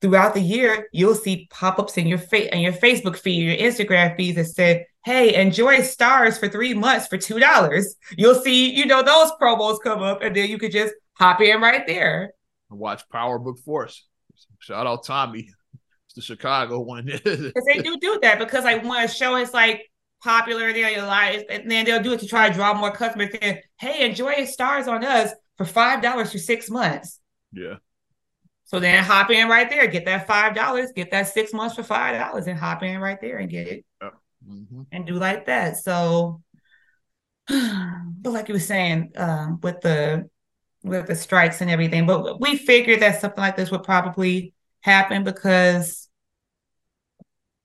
[0.00, 4.16] throughout the year, you'll see pop-ups in your face and your Facebook feed, your Instagram
[4.16, 7.96] feeds that say, hey, enjoy Starz for three months for two dollars.
[8.16, 11.60] You'll see, you know, those promos come up, and then you could just hop in
[11.60, 12.32] right there.
[12.70, 14.06] Watch Power Book Force.
[14.60, 15.50] Shout out Tommy.
[16.06, 17.06] It's the Chicago one.
[17.24, 19.90] Because they do do that because like when a show is like
[20.22, 23.30] popular, they're like, and then they'll do it to try to draw more customers.
[23.40, 27.20] And, hey, enjoy Starz on us for five dollars for six months.
[27.52, 27.76] Yeah.
[28.70, 31.82] So then hop in right there, get that five dollars, get that six months for
[31.82, 34.82] five dollars, and hop in right there and get it, mm-hmm.
[34.92, 35.78] and do like that.
[35.78, 36.40] So,
[37.48, 40.30] but like you were saying, um, with the
[40.84, 45.24] with the strikes and everything, but we figured that something like this would probably happen
[45.24, 46.08] because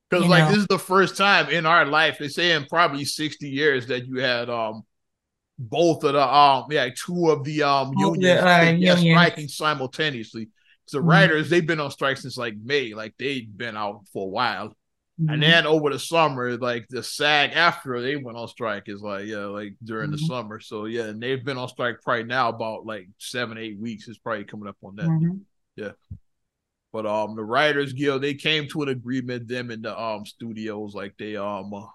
[0.09, 3.05] because like know, this is the first time in our life they say in probably
[3.05, 4.83] 60 years that you had um
[5.57, 8.99] both of the um yeah two of the um unions, the, uh, unions.
[9.01, 10.49] striking simultaneously
[10.91, 11.09] the mm-hmm.
[11.09, 14.69] writers they've been on strike since like May, like they've been out for a while.
[15.19, 15.29] Mm-hmm.
[15.29, 19.45] And then over the summer, like the SAG-AFTRA they went on strike is like, yeah,
[19.45, 20.21] like during mm-hmm.
[20.21, 20.59] the summer.
[20.59, 24.07] So yeah, and they've been on strike probably now about like seven, eight weeks.
[24.07, 25.07] It's probably coming up on that.
[25.07, 25.37] Mm-hmm.
[25.77, 25.91] Yeah.
[26.91, 30.93] But um the Writers Guild, they came to an agreement, them in the um studios,
[30.93, 31.87] like they um uh,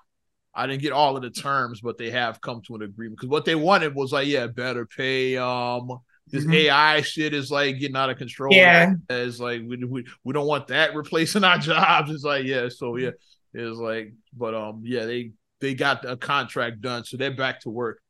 [0.54, 3.30] I didn't get all of the terms, but they have come to an agreement because
[3.30, 5.36] what they wanted was like, yeah, better pay.
[5.36, 6.00] Um,
[6.30, 6.52] this mm-hmm.
[6.52, 8.54] AI shit is like getting out of control.
[8.54, 12.10] Yeah, it's like we, we we don't want that replacing our jobs.
[12.10, 13.10] It's like yeah, so yeah,
[13.54, 17.70] it's like, but um, yeah, they they got a contract done, so they're back to
[17.70, 18.00] work.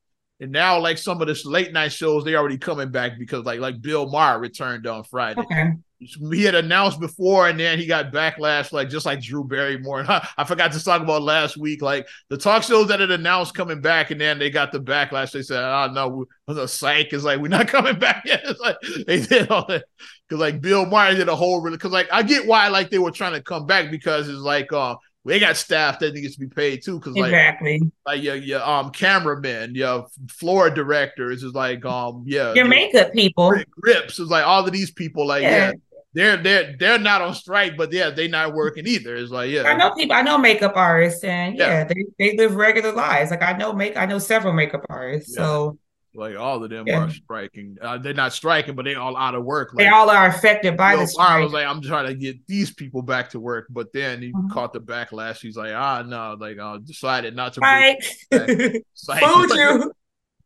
[0.40, 3.61] And now, like some of this late night shows, they already coming back because like
[3.61, 5.40] like Bill Maher returned on Friday.
[5.40, 10.00] Okay he had announced before and then he got backlash like just like drew barrymore.
[10.00, 11.82] And I, I, forgot to talk about last week.
[11.82, 15.32] Like the talk shows that had announced coming back and then they got the backlash.
[15.32, 18.40] They said oh no the psych is like we're not coming back yet.
[18.50, 19.84] It's like they did all that.
[20.28, 22.98] Because like bill maher did a whole really because like i get why like they
[22.98, 26.40] were trying to come back because it's like uh they got staff that needs to
[26.40, 27.80] be paid too because like exactly.
[28.06, 33.52] like your, your um cameramen your floor directors is like um yeah your makeup people.
[33.70, 35.72] Grips is like all of these people like yeah, yeah
[36.12, 39.14] they're they're they're not on strike, but yeah, they're not working either.
[39.16, 40.16] It's like yeah, I know people.
[40.16, 43.31] I know makeup artists, and yeah, yeah they, they live regular lives.
[43.31, 45.35] Like I know make I know several makeup artists.
[45.37, 45.44] Yeah.
[45.44, 45.79] So
[46.14, 47.05] like all of them yeah.
[47.05, 47.77] are striking.
[47.81, 49.73] Uh, they're not striking, but they're all out of work.
[49.73, 51.29] Like, they all are affected by the strike.
[51.29, 54.33] I was like, I'm trying to get these people back to work, but then he
[54.33, 54.49] mm-hmm.
[54.49, 55.40] caught the backlash.
[55.40, 57.61] He's like, ah, no, like I decided not to.
[57.61, 58.05] Right.
[58.33, 59.92] Fooled you.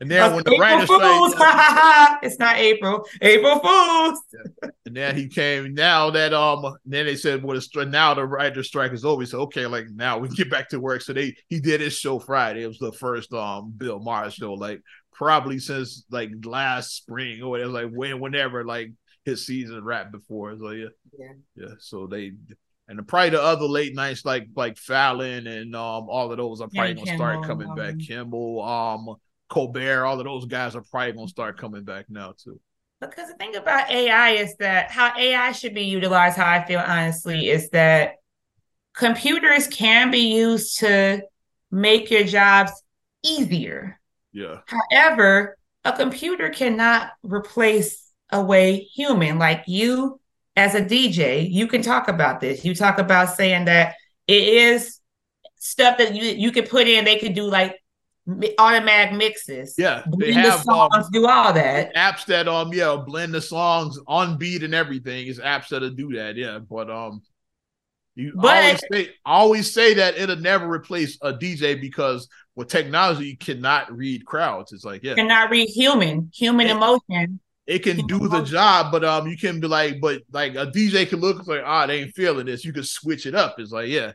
[0.04, 3.06] And then when the writers strike, it's not April.
[3.22, 4.20] April Fools.
[4.84, 5.72] And then he came.
[5.72, 9.40] Now that um, then they said, "Well, the now the writer strike is over." So
[9.42, 11.00] okay, like now we get back to work.
[11.00, 12.64] So they he did his show Friday.
[12.64, 17.48] It was the first um Bill Maher show, like probably since like last spring or
[17.48, 17.70] whatever.
[17.70, 18.92] Like when whenever like
[19.24, 20.54] his season wrapped before.
[20.58, 20.88] So yeah,
[21.18, 21.74] yeah, yeah.
[21.78, 22.32] So they
[22.88, 26.68] and probably the other late nights like like Fallon and um all of those are
[26.68, 27.98] probably gonna Kimmel, start coming um, back.
[27.98, 29.16] Kimmel, um
[29.54, 32.60] Colbert, all of those guys are probably going to start coming back now too.
[33.00, 36.80] Because the thing about AI is that how AI should be utilized, how I feel
[36.80, 38.14] honestly, is that
[38.96, 41.22] computers can be used to
[41.70, 42.72] make your jobs
[43.22, 44.00] easier.
[44.32, 44.58] Yeah.
[44.66, 49.38] However, a computer cannot replace a way human.
[49.38, 50.20] Like you,
[50.56, 52.64] as a DJ, you can talk about this.
[52.64, 53.94] You talk about saying that
[54.26, 54.98] it is
[55.56, 57.04] stuff that you you could put in.
[57.04, 57.76] They could do like
[58.58, 59.74] automatic mixes.
[59.76, 61.94] Yeah, they blend have the songs, um, do all that.
[61.94, 66.12] Apps that um yeah blend the songs on beat and everything is apps that'll do
[66.14, 66.36] that.
[66.36, 67.22] Yeah, but um,
[68.14, 73.26] you but, always say always say that it'll never replace a DJ because with technology
[73.26, 74.72] you cannot read crowds.
[74.72, 77.40] It's like yeah, cannot read human human it, emotion.
[77.66, 78.38] It can human do emotion.
[78.38, 81.62] the job, but um, you can be like, but like a DJ can look like,
[81.64, 82.64] ah, oh, they ain't feeling this.
[82.64, 83.56] You can switch it up.
[83.58, 84.12] It's like, yeah,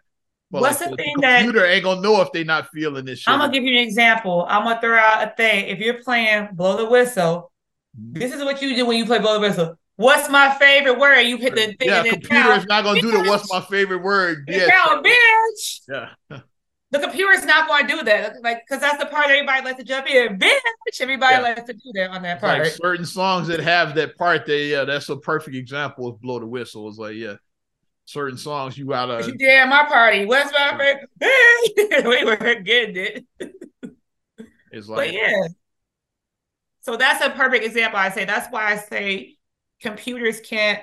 [0.51, 3.05] but What's like, the, the thing that computer ain't gonna know if they're not feeling
[3.05, 3.31] this shit.
[3.31, 4.45] I'm gonna give you an example.
[4.49, 5.67] I'm gonna throw out a thing.
[5.67, 7.51] If you're playing blow the whistle,
[7.99, 8.19] mm-hmm.
[8.19, 9.75] this is what you do when you play blow the whistle.
[9.97, 11.21] What's my favorite word?
[11.21, 11.75] You hit the thing.
[11.81, 13.01] Yeah, computer is not gonna bitch.
[13.01, 14.45] do the what's my favorite word.
[14.47, 15.81] Yeah, count, bitch.
[15.87, 16.39] Yeah.
[16.91, 19.77] the computer is not going to do that, like because that's the part everybody likes
[19.77, 20.39] to jump in.
[20.39, 21.41] Bitch, everybody yeah.
[21.41, 22.59] likes to do that on that part.
[22.59, 26.39] Like certain songs that have that part, they yeah, that's a perfect example of blow
[26.39, 26.87] the whistle.
[26.89, 27.35] It's like yeah,
[28.09, 29.25] certain songs you gotta.
[29.25, 30.25] You did at my party.
[30.25, 32.05] What's my favorite?
[32.07, 33.25] we were getting it.
[34.71, 35.47] It's like, but yeah.
[36.81, 37.99] So that's a perfect example.
[37.99, 39.35] I say that's why I say
[39.79, 40.79] computers can't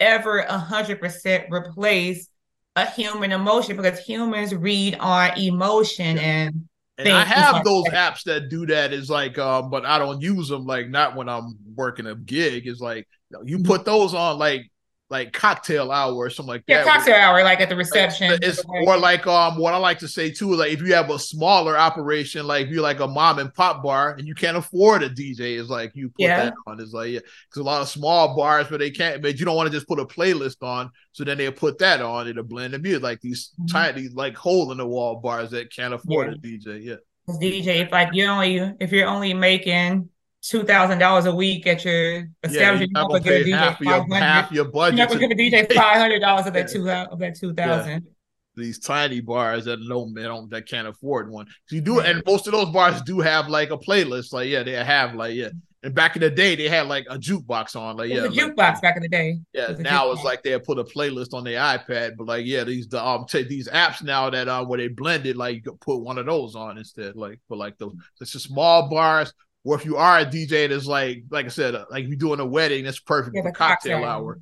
[0.00, 2.28] ever a hundred percent replace
[2.76, 6.22] a human emotion because humans read on emotion yeah.
[6.22, 6.68] and.
[6.96, 8.14] And I have like those that.
[8.14, 8.92] apps that do that.
[8.92, 10.64] Is like, um, but I don't use them.
[10.64, 12.68] Like, not when I'm working a gig.
[12.68, 13.08] It's like
[13.42, 14.70] you put those on like
[15.10, 16.86] like cocktail hour or something like yeah, that.
[16.86, 18.30] Yeah, cocktail hour, like at the reception.
[18.30, 21.10] Like, it's or like um what I like to say too, like if you have
[21.10, 25.02] a smaller operation, like you're like a mom and pop bar and you can't afford
[25.02, 26.44] a DJ, is like you put yeah.
[26.44, 26.80] that on.
[26.80, 29.56] It's like yeah, because a lot of small bars, but they can't, but you don't
[29.56, 30.90] want to just put a playlist on.
[31.12, 33.66] So then they'll put that on, it'll blend the music, like these mm-hmm.
[33.66, 36.34] tiny, like hole in the wall bars that can't afford yeah.
[36.34, 36.84] a DJ.
[36.84, 36.96] Yeah.
[37.28, 40.10] DJ, if like you only if you're only making
[40.44, 42.92] two thousand dollars a week at your establishment.
[42.94, 44.98] Yeah, you pay half your half your budget.
[44.98, 47.92] You never give a DJ five hundred dollars of that two of that two thousand.
[47.92, 48.10] Yeah.
[48.56, 51.46] These tiny bars that no man don't that can't afford one.
[51.66, 54.32] So you do, and most of those bars do have like a playlist.
[54.32, 55.48] Like yeah, they have like yeah.
[55.82, 57.96] And back in the day, they had like a jukebox on.
[57.96, 59.38] Like yeah, a jukebox like, back in the day.
[59.52, 62.16] Yeah, it now it's like they put a playlist on their iPad.
[62.16, 65.36] But like yeah, these the um take these apps now that uh where they blended
[65.36, 67.16] like you could put one of those on instead.
[67.16, 70.86] Like for like the it's just small bars or if you are a DJ that's
[70.86, 73.98] like, like I said, like if you're doing a wedding, that's perfect yeah, for cocktail,
[73.98, 74.40] cocktail, hour.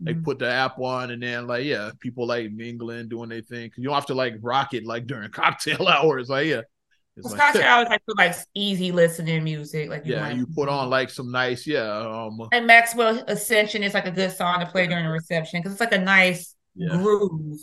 [0.00, 3.70] They put the app on, and then like yeah, people like mingling, doing their thing.
[3.76, 6.28] You don't have to like rock it like during cocktail hours.
[6.28, 6.62] Like yeah,
[7.16, 9.88] it's like, cocktail hours like for like easy listening music.
[9.88, 11.98] Like you yeah, you put on like some nice yeah.
[12.00, 15.72] Um, and Maxwell Ascension is like a good song to play during a reception because
[15.72, 16.96] it's like a nice yeah.
[16.96, 17.60] groove.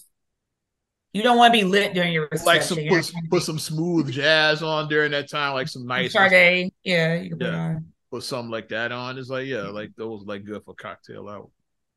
[1.13, 2.45] You don't want to be lit during your reception.
[2.45, 6.71] Like some put, put some smooth jazz on during that time, like some nice Sade.
[6.84, 7.47] Yeah, you can yeah.
[7.47, 7.86] put on.
[8.12, 9.17] Put something like that on.
[9.17, 11.47] It's like yeah, like those like good for cocktail hour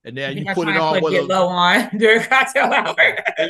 [0.05, 2.94] and then you, you put it on with a low on during cocktail hour.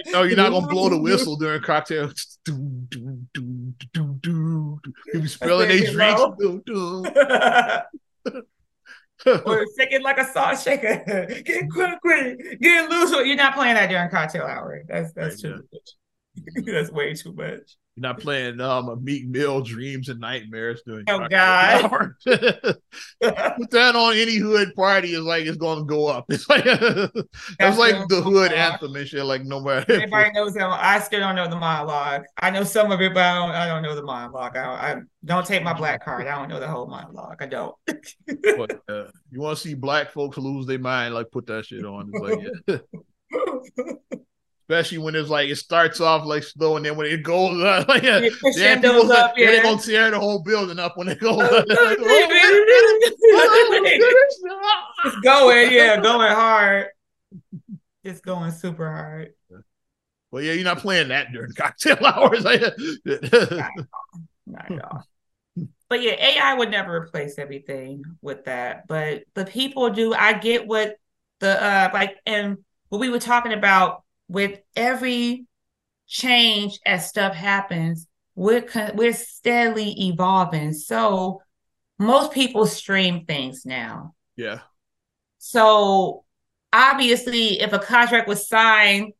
[0.06, 2.12] no, you're not gonna blow the whistle during cocktail.
[2.44, 4.80] do, do, do, do, do.
[5.12, 6.22] You be spilling their drinks.
[9.26, 11.02] Or shaking like a salt shaker.
[11.44, 13.10] Get quick, quick, get loose.
[13.10, 14.82] You're not playing that during cocktail hour.
[14.88, 16.64] That's that's right, too yeah.
[16.64, 16.66] much.
[16.66, 17.76] that's way too much.
[17.96, 21.04] You're not playing um a Meek Mill dreams and nightmares doing.
[21.08, 21.88] Oh God!
[22.24, 26.24] Put that on any hood party is like it's gonna go up.
[26.34, 29.24] It's like it's like the hood anthem and shit.
[29.24, 29.92] Like no matter.
[29.92, 30.68] Everybody knows that.
[30.68, 32.24] I still don't know the monologue.
[32.38, 33.50] I know some of it, but I don't.
[33.54, 34.56] I don't know the monologue.
[34.56, 36.26] I, I don't take my black card.
[36.26, 37.36] I don't know the whole monologue.
[37.40, 37.76] I don't.
[37.86, 41.14] but uh, you want to see black folks lose their mind?
[41.14, 42.10] Like put that shit on.
[42.12, 44.13] It's like yeah
[44.68, 47.86] especially when it's like it starts off like slow and then when it goes up,
[47.88, 48.20] like yeah,
[48.56, 49.50] yeah, people, up, yeah.
[49.50, 51.66] they're gonna tear the whole building up when it goes up.
[55.06, 56.86] It's going, yeah, going hard.
[58.02, 59.34] It's going super hard.
[60.30, 62.42] Well, yeah, you're not playing that during cocktail hours.
[62.42, 63.70] not,
[64.46, 65.04] not at all.
[65.90, 68.88] But yeah, AI would never replace everything with that.
[68.88, 70.14] But the people do.
[70.14, 70.96] I get what
[71.40, 75.46] the uh like and what we were talking about with every
[76.06, 80.72] change as stuff happens, we're we're steadily evolving.
[80.72, 81.42] So
[81.98, 84.14] most people stream things now.
[84.36, 84.60] Yeah.
[85.38, 86.24] So
[86.72, 89.12] obviously, if a contract was signed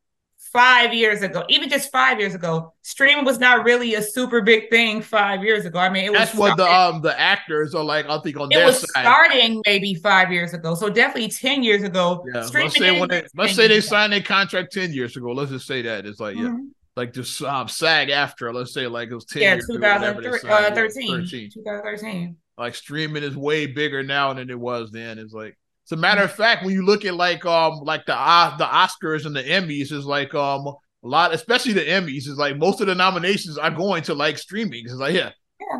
[0.55, 4.71] five years ago, even just five years ago, streaming was not really a super big
[4.71, 5.81] thing five years ago.
[5.81, 8.09] I mean, it was that's what the um the actors are like.
[8.09, 9.03] I think on it was side.
[9.03, 12.25] starting maybe five years ago, so definitely ten years ago.
[12.33, 15.33] Yeah, let's say when they let's say they signed their contract ten years ago.
[15.33, 16.45] Let's just say that it's like yeah.
[16.45, 16.67] Mm-hmm.
[16.97, 21.51] Like just um, SAG-AFTRA, let's say like it was 10 yeah, years 2013, uh, 13,
[21.51, 22.37] 2013.
[22.57, 25.19] Like streaming is way bigger now than it was then.
[25.19, 28.15] It's like as a matter of fact, when you look at like um like the
[28.15, 32.39] uh, the Oscars and the Emmys, is like um a lot, especially the Emmys, is
[32.39, 34.85] like most of the nominations are going to like streaming.
[34.85, 35.31] It's like yeah,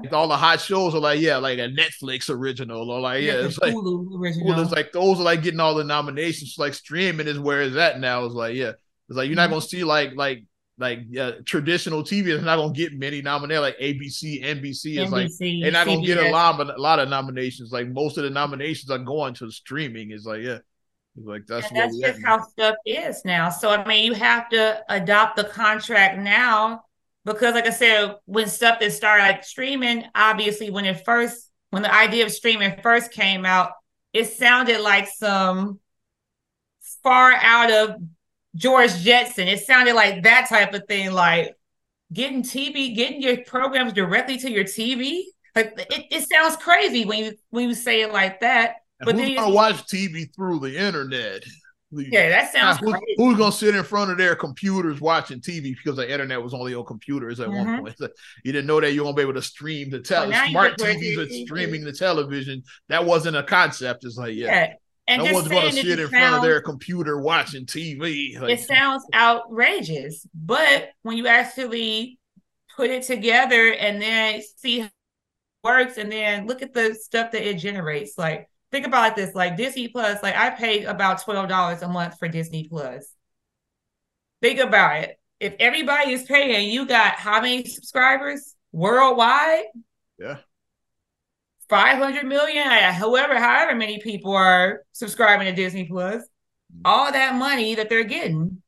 [0.03, 0.11] yeah.
[0.11, 3.59] all the hot shows are like yeah, like a Netflix original or like yeah, it's
[3.59, 4.61] like Hulu original.
[4.61, 6.57] It's like those are like getting all the nominations.
[6.59, 8.27] Like streaming is where it's at now.
[8.27, 8.73] It's like yeah,
[9.09, 9.53] it's like you're not mm-hmm.
[9.53, 10.45] gonna see like like
[10.77, 13.63] like uh, traditional TV is not gonna get many nominations.
[13.63, 15.31] Like ABC, NBC is NBC, like
[15.63, 17.71] they're not gonna get a lot, but a lot of nominations.
[17.71, 20.11] Like most of the nominations are going to streaming.
[20.11, 20.59] Is like yeah,
[21.17, 23.51] it's like that's and that's just how stuff is now.
[23.51, 26.83] So I mean, you have to adopt the contract now
[27.25, 31.83] because, like I said, when stuff that started like streaming, obviously when it first when
[31.83, 33.71] the idea of streaming first came out,
[34.13, 35.79] it sounded like some
[37.05, 37.97] far out of
[38.55, 39.49] George Jetson.
[39.49, 41.55] It sounded like that type of thing, like
[42.13, 45.23] getting TV, getting your programs directly to your TV.
[45.55, 48.77] Like it, it sounds crazy when you when you say it like that.
[49.01, 51.45] But who's gonna watch TV through the internet?
[51.91, 53.15] Yeah, that sounds who's, crazy.
[53.19, 56.75] Who's gonna sit in front of their computers watching TV because the internet was only
[56.75, 57.71] on computers at mm-hmm.
[57.71, 58.13] one point?
[58.45, 61.19] you didn't know that you're gonna be able to stream the tele well, smart TVs
[61.19, 62.63] are streaming the television.
[62.89, 64.05] That wasn't a concept.
[64.05, 64.47] It's like yeah.
[64.47, 64.75] yeah.
[65.07, 68.41] And no one's going to sit in sounds, front of their computer watching TV.
[68.41, 72.19] Like, it sounds outrageous, but when you actually
[72.75, 74.93] put it together and then see how it
[75.63, 79.57] works, and then look at the stuff that it generates, like think about this: like
[79.59, 80.23] Disney Plus.
[80.23, 83.13] Like I pay about twelve dollars a month for Disney Plus.
[84.41, 85.19] Think about it.
[85.39, 89.65] If everybody is paying, you got how many subscribers worldwide?
[90.19, 90.39] Yeah.
[91.69, 96.83] 500 million, however, however many people are subscribing to Disney Plus, mm-hmm.
[96.85, 98.63] all that money that they're getting.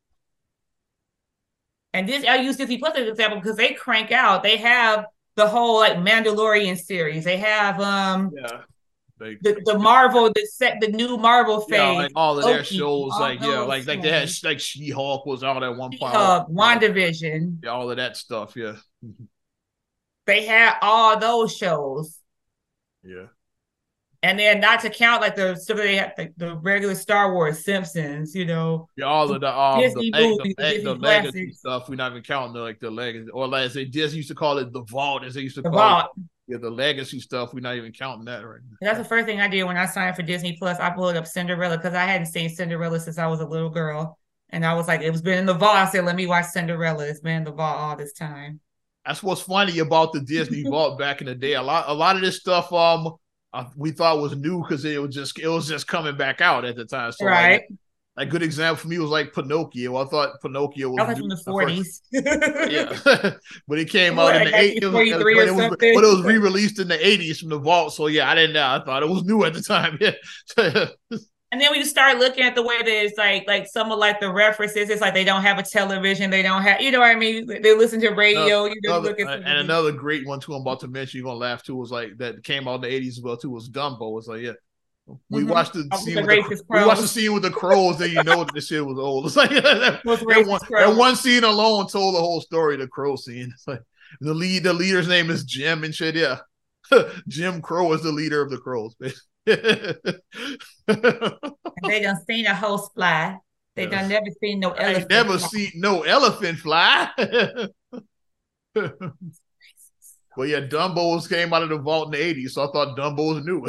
[1.92, 4.42] And this, I use Disney Plus as an example because they crank out.
[4.42, 5.06] They have
[5.36, 7.24] the whole like Mandalorian series.
[7.24, 8.62] They have um yeah.
[9.18, 12.54] They, the, the Marvel, the set, the new Marvel phase, yeah, like all of Loki,
[12.54, 15.90] their shows, like yeah, like like they had like She Hulk was all that one
[15.92, 18.74] part, Hulk, WandaVision, yeah, all of that stuff, yeah.
[20.26, 22.15] they had all those shows,
[23.06, 23.26] yeah.
[24.22, 27.64] And then not to count like the stuff they have, like the regular Star Wars,
[27.64, 31.52] Simpsons, you know, yeah, all of the um, Disney the, movies, the, the, the legacy
[31.52, 31.88] stuff.
[31.88, 34.58] We're not even counting the, like the legacy, or like they just used to call
[34.58, 36.10] it the vault, as they used to the call vault.
[36.16, 36.22] it.
[36.48, 38.76] Yeah, the legacy stuff, we're not even counting that right now.
[38.80, 40.78] That's the first thing I did when I signed for Disney Plus.
[40.78, 44.18] I pulled up Cinderella because I hadn't seen Cinderella since I was a little girl.
[44.50, 45.74] And I was like, it was been in the vault.
[45.74, 47.04] I said, let me watch Cinderella.
[47.04, 48.60] It's been in the vault all this time.
[49.06, 51.54] That's what's funny about the Disney vault back in the day.
[51.54, 53.14] A lot, a lot of this stuff, um,
[53.52, 56.64] uh, we thought was new because it was just, it was just coming back out
[56.64, 57.12] at the time.
[57.12, 57.62] So right.
[57.68, 57.78] Like,
[58.18, 59.96] a good example for me was like Pinocchio.
[59.96, 62.02] I thought Pinocchio was, was from the forties.
[62.10, 62.98] yeah,
[63.68, 64.80] but it came out in the eighties.
[64.90, 67.92] But, it was, but it was re-released in the eighties from the vault.
[67.92, 68.66] So yeah, I didn't know.
[68.66, 69.98] I thought it was new at the time.
[70.00, 71.18] Yeah.
[71.56, 74.20] And then we start looking at the way that it's like, like some of like
[74.20, 74.90] the references.
[74.90, 76.28] It's like they don't have a television.
[76.28, 77.46] They don't have, you know what I mean?
[77.46, 78.64] They listen to radio.
[78.64, 80.52] Uh, you just look at and another great one too.
[80.52, 81.16] I'm about to mention.
[81.16, 81.74] You're gonna laugh too.
[81.74, 83.48] Was like that came out in the eighties as well too.
[83.48, 84.12] Was Dumbo.
[84.12, 84.52] Was like yeah
[85.30, 85.50] we mm-hmm.
[85.50, 86.16] watched the scene.
[86.16, 88.60] The with the, we watched the scene with the crows, then you know that the
[88.60, 89.24] shit was old.
[89.24, 92.76] It's like that, that, one, that, one, scene alone told the whole story.
[92.76, 93.50] The crow scene.
[93.54, 93.80] It's like
[94.20, 96.16] the lead, the leader's name is Jim and shit.
[96.16, 96.40] Yeah,
[97.28, 98.94] Jim Crow is the leader of the crows.
[99.46, 100.16] They
[102.02, 103.38] done seen a host fly.
[103.76, 103.90] They yeah.
[103.90, 105.12] done never seen no elephant.
[105.12, 105.48] I never fly.
[105.48, 107.10] seen no elephant fly.
[108.74, 113.34] well, yeah, Dumbo's came out of the vault in the '80s, so I thought Dumbo
[113.34, 113.66] was new.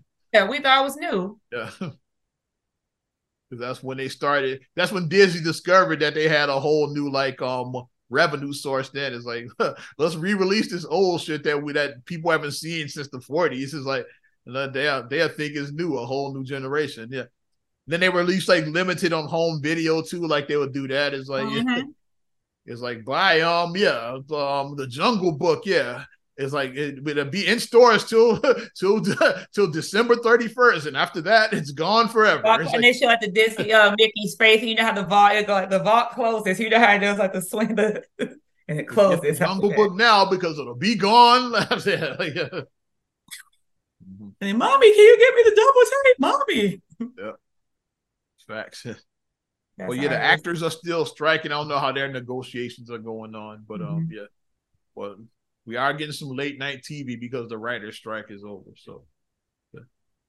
[0.32, 1.40] Yeah, we thought it was new.
[1.50, 1.70] Yeah.
[3.50, 4.60] that's when they started.
[4.74, 7.74] That's when Disney discovered that they had a whole new like um
[8.10, 8.90] revenue source.
[8.90, 9.46] Then it's like
[9.98, 13.62] let's re-release this old shit that we that people haven't seen since the 40s.
[13.62, 14.06] It's like
[14.46, 17.08] they they think it's new, a whole new generation.
[17.10, 17.24] Yeah.
[17.86, 21.14] Then they released like limited on home video too, like they would do that.
[21.14, 21.68] It's like mm-hmm.
[21.68, 21.82] yeah.
[22.66, 26.04] It's like buy um yeah um the Jungle Book yeah
[26.38, 28.40] it's like it will be in stores till
[28.76, 29.02] till
[29.54, 32.42] till December 31st, and after that, it's gone forever.
[32.44, 34.62] It's and like, they show at the Disney uh, Mickey space.
[34.62, 36.60] You know how the vault go like the vault closes.
[36.60, 38.02] You know how it does like the swing the
[38.68, 39.38] and it closes.
[39.38, 41.52] Jungle Book now because it'll be gone.
[41.52, 42.34] like,
[44.40, 46.82] and mommy, can you give me the double tape, mommy?
[47.18, 47.32] Yeah,
[48.46, 48.82] facts.
[48.84, 51.52] That's well, yeah, the actors are still striking.
[51.52, 53.96] I don't know how their negotiations are going on, but um, mm-hmm.
[53.96, 54.26] um, yeah,
[54.94, 55.16] well
[55.66, 58.70] we are getting some late night TV because the writer's strike is over.
[58.76, 59.04] So.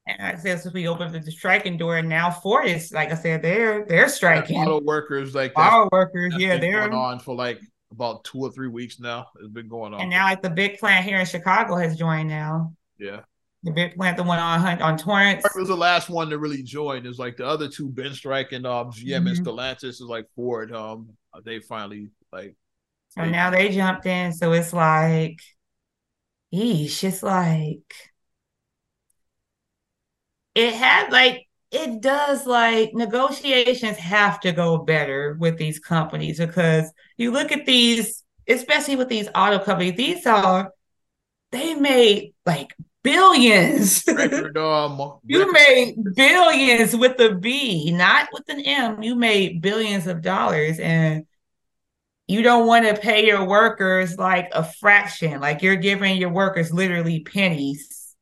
[0.10, 3.16] And I said since we opened the striking door, and now Ford is like I
[3.16, 4.58] said, they're they're striking.
[4.58, 7.60] Auto workers, like auto workers, yeah, they're going on for like
[7.92, 9.28] about two or three weeks now.
[9.38, 12.30] It's been going on, and now like the big plant here in Chicago has joined
[12.30, 12.74] now.
[12.98, 13.20] Yeah,
[13.64, 15.44] the big plant, the one on on Torrence.
[15.44, 17.06] It was the last one to really join.
[17.06, 19.28] Is like the other two, Ben Strike and um, GM mm-hmm.
[19.28, 20.74] and Stellantis is like Ford.
[20.74, 21.10] Um,
[21.44, 22.56] they finally like
[23.18, 24.32] so now they jumped in.
[24.32, 25.42] So it's like,
[26.54, 27.94] yeesh, it's like,
[30.54, 36.92] it had like, it does like negotiations have to go better with these companies because
[37.18, 40.72] you look at these, especially with these auto companies, these are,
[41.52, 42.74] they made like
[43.08, 44.04] billions.
[44.58, 49.04] Um, you made billions with a B, not with an M.
[49.04, 50.80] You made billions of dollars.
[50.80, 51.26] And
[52.28, 56.74] you don't want to pay your workers like a fraction like you're giving your workers
[56.74, 58.16] literally pennies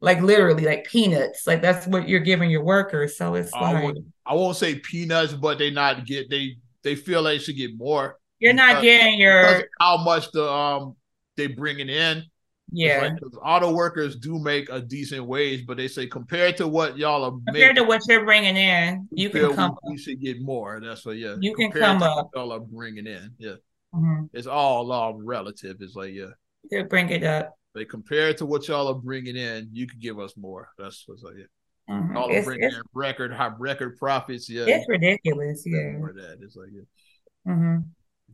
[0.00, 3.96] like literally like peanuts like that's what you're giving your workers so it's I like
[4.26, 8.18] I won't say peanuts but they not get they they feel they should get more
[8.40, 10.96] you're not getting your how much the um
[11.36, 12.24] they bringing in
[12.72, 16.96] yeah, like, auto workers do make a decent wage, but they say compared to what
[16.96, 19.76] y'all are compared making, to what you're bringing in, you can come.
[19.84, 20.80] We, we should get more.
[20.82, 21.16] That's what.
[21.16, 22.30] Yeah, you can come up.
[22.34, 23.34] y'all are bringing in.
[23.38, 23.56] Yeah,
[23.94, 24.24] mm-hmm.
[24.32, 25.76] it's all all relative.
[25.80, 26.30] It's like yeah,
[26.70, 27.52] you bring it up.
[27.74, 30.70] They compare to what y'all are bringing in, you could give us more.
[30.78, 31.94] That's what's like yeah.
[31.94, 32.16] Mm-hmm.
[32.16, 34.48] All it's, bringing it's, in record high record profits.
[34.48, 35.62] Yeah, it's ridiculous.
[35.66, 37.52] Yeah, more that it's like yeah.
[37.52, 37.78] Mm-hmm.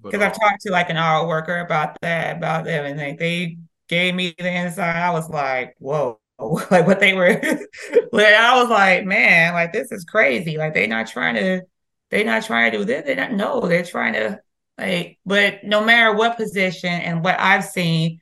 [0.03, 3.59] Because I've talked to like an auto worker about that, about them, and they, they
[3.89, 4.97] gave me the inside.
[4.97, 6.21] I was like, whoa.
[6.71, 7.31] like what they were
[8.13, 10.57] like I was like, man, like this is crazy.
[10.57, 11.63] Like they're not trying to
[12.11, 13.05] they're not trying to do this.
[13.05, 13.67] They don't know.
[13.67, 14.41] They're trying to
[14.79, 18.21] like, but no matter what position and what I've seen,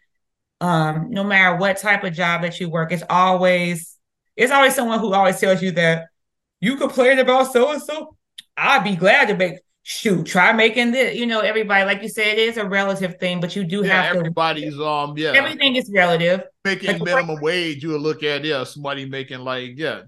[0.61, 3.97] um, no matter what type of job that you work, it's always
[4.35, 6.07] it's always someone who always tells you that
[6.61, 8.17] you complain about so and so.
[8.57, 11.17] I'd be glad to make shoot, try making this.
[11.17, 14.03] You know, everybody, like you said, it is a relative thing, but you do yeah,
[14.03, 14.19] have to.
[14.19, 16.43] Everybody's um, yeah, everything is relative.
[16.65, 20.03] Making like, minimum wage, you would look at yeah, somebody making like yeah.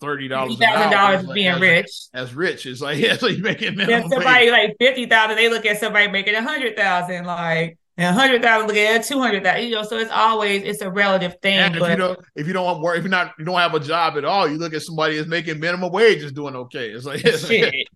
[0.00, 1.88] Thirty dollars, thousand dollars being rich.
[2.12, 4.02] As rich, it's like yeah, so you making minimum.
[4.02, 4.52] Yeah, somebody wage.
[4.52, 8.68] like fifty thousand, they look at somebody making a hundred thousand, like and hundred thousand
[8.68, 9.64] look at two hundred thousand.
[9.64, 11.58] You know, so it's always it's a relative thing.
[11.58, 13.74] And if but, you don't if you don't work, if you're not you don't have
[13.74, 16.90] a job at all, you look at somebody that's making minimum wage is doing okay.
[16.90, 17.64] It's like it's shit.
[17.64, 17.88] Like,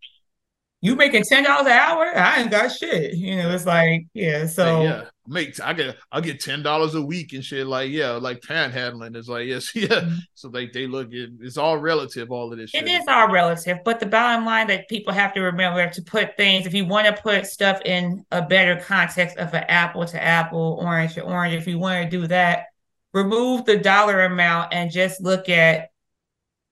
[0.82, 2.06] you making ten dollars an hour?
[2.18, 3.14] I ain't got shit.
[3.14, 4.46] You know, it's like yeah.
[4.46, 7.68] So yeah, make I get I get ten dollars a week and shit.
[7.68, 9.86] Like yeah, like panhandling is like yes yeah.
[9.86, 10.16] Mm-hmm.
[10.34, 12.32] So they they look it, it's all relative.
[12.32, 12.74] All of this.
[12.74, 12.88] It shit.
[12.88, 16.66] is all relative, but the bottom line that people have to remember to put things.
[16.66, 20.80] If you want to put stuff in a better context of an apple to apple,
[20.82, 22.66] orange to orange, if you want to do that,
[23.14, 25.90] remove the dollar amount and just look at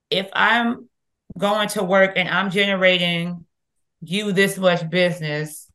[0.09, 0.89] if I'm
[1.37, 3.45] going to work and I'm generating
[4.01, 5.71] you this much business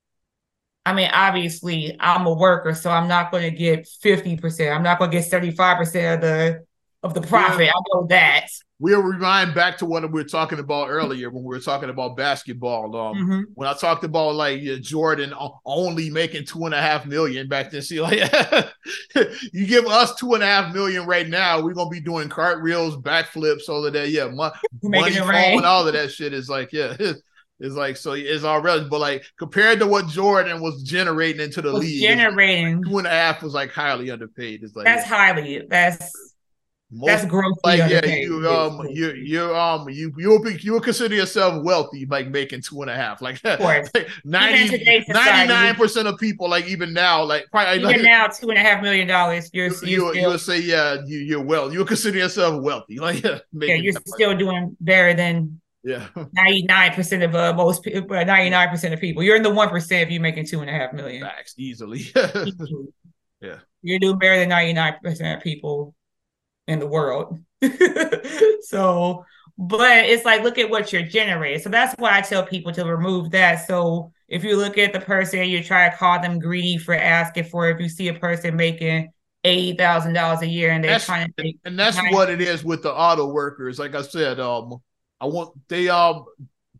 [0.87, 4.73] I mean, obviously, I'm a worker, so I'm not going to get 50%.
[4.73, 6.65] I'm not going to get 35% of the
[7.03, 7.69] of the profit.
[7.69, 8.47] I know that.
[8.79, 12.17] We'll rewind back to what we were talking about earlier when we were talking about
[12.17, 12.95] basketball.
[12.97, 13.41] Um, mm-hmm.
[13.55, 17.83] when I talked about like Jordan only making two and a half million back then,
[17.83, 18.21] see, like
[19.53, 22.97] you give us two and a half million right now, we're gonna be doing cartwheels,
[22.97, 24.11] backflips, all of that.
[24.11, 24.53] Yeah, mo-
[24.83, 26.97] money falling, all of that shit is like, yeah,
[27.59, 31.63] it's like so it's all relative, but like compared to what Jordan was generating into
[31.63, 32.83] the league, generating.
[32.85, 34.63] two and a half was like highly underpaid.
[34.63, 36.13] It's like that's highly that's
[36.91, 38.05] most, that's grossly like underpaid.
[38.05, 42.61] yeah you um you you um you you'll be you'll consider yourself wealthy like making
[42.61, 43.23] two and a half.
[43.23, 43.89] Like, like
[44.25, 48.63] 99 percent of people like even now like probably even like, now two and a
[48.63, 52.19] half million dollars you're you you, you would say yeah you you're well you'll consider
[52.19, 52.99] yourself wealthy.
[53.07, 56.09] Like yeah, yeah you're still doing better than yeah.
[56.17, 59.23] 99% of uh, most people, 99% of people.
[59.23, 61.23] You're in the 1% if you're making two and a half million.
[61.23, 62.01] Facts, easily.
[63.41, 63.59] yeah.
[63.83, 65.95] You're doing better than 99% of people
[66.67, 67.39] in the world.
[68.63, 69.25] so,
[69.57, 71.61] but it's like, look at what you're generating.
[71.61, 73.65] So that's why I tell people to remove that.
[73.69, 77.45] So if you look at the person, you try to call them greedy for asking
[77.45, 79.13] for, if you see a person making
[79.45, 82.65] eighty thousand dollars a year and they're that's, trying to and that's what it is
[82.65, 83.79] with the auto workers.
[83.79, 84.81] Like I said, um,
[85.21, 86.25] I want they um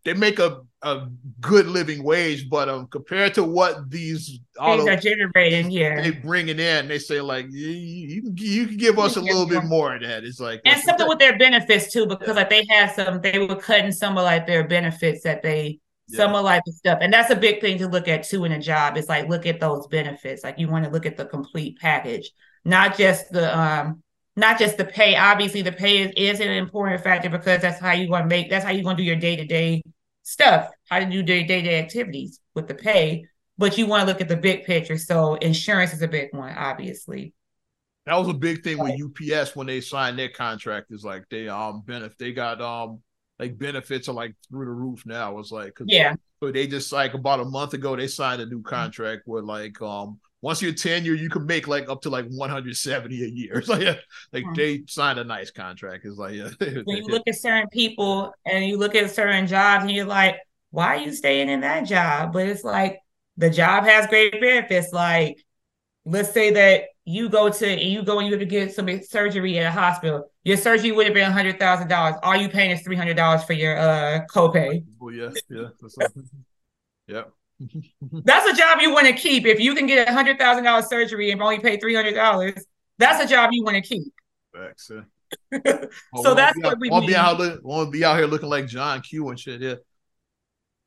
[0.05, 1.09] they make a, a
[1.41, 6.49] good living wage, but um compared to what these auto are generating, yeah, they bring
[6.49, 6.87] it in.
[6.89, 10.03] They say like you, you can you can give us a little bit more of
[10.03, 10.25] that.
[10.25, 12.35] It's like and something with their benefits too, because yeah.
[12.35, 16.17] like they had some, they were cutting some of like their benefits that they yeah.
[16.17, 18.53] some of like the stuff, and that's a big thing to look at too in
[18.53, 18.97] a job.
[18.97, 20.45] It's like look at those benefits.
[20.45, 22.31] Like you want to look at the complete package,
[22.65, 24.03] not just the um
[24.37, 25.17] not just the pay.
[25.17, 28.51] Obviously, the pay is, is an important factor because that's how you're going to make,
[28.51, 29.83] that's how you're going to do your day to day
[30.23, 33.25] stuff, how to do day to day activities with the pay.
[33.59, 34.99] But you want to look at the big picture.
[34.99, 37.33] So insurance is a big one, obviously.
[38.05, 40.89] That was a big thing with UPS when they signed their contract.
[40.91, 43.01] Is like they um benefit they got um
[43.39, 45.39] like benefits are like through the roof now.
[45.39, 46.15] It's like yeah.
[46.41, 49.81] So they just like about a month ago they signed a new contract with like
[49.81, 53.59] um once you're tenure, you can make like up to like 170 a year.
[53.59, 53.97] It's like, yeah,
[54.33, 54.55] like mm-hmm.
[54.55, 56.05] they signed a nice contract.
[56.05, 56.51] It's like, yeah.
[56.85, 60.37] when you look at certain people and you look at certain jobs and you're like,
[60.71, 62.33] why are you staying in that job?
[62.33, 63.01] But it's like
[63.37, 64.93] the job has great benefits.
[64.93, 65.45] Like,
[66.05, 68.89] let's say that you go to and you go and you have to get some
[69.03, 70.31] surgery at a hospital.
[70.45, 72.15] Your surgery would have been hundred thousand dollars.
[72.23, 74.85] All you paying is three hundred dollars for your uh copay.
[75.01, 75.69] Well, yeah, yeah,
[77.09, 77.23] yeah.
[78.25, 79.47] that's a job you want to keep.
[79.47, 82.55] If you can get a hundred thousand dollar surgery and only pay three hundred dollars,
[82.99, 84.13] that's a job you want to keep.
[84.55, 84.91] Facts,
[86.23, 87.41] so that's what we won't be out.
[87.63, 89.61] Won't be out here looking like John Q and shit.
[89.61, 89.75] Yeah.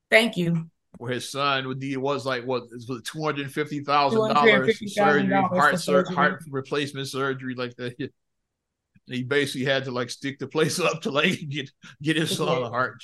[0.09, 0.69] Thank you.
[0.97, 4.79] Where his son would be was like what is was two hundred fifty thousand dollars
[4.93, 6.15] surgery, heart surgery.
[6.15, 8.11] heart replacement surgery like that.
[9.07, 12.63] He basically had to like stick the place up to like get get his son
[12.63, 13.03] a heart.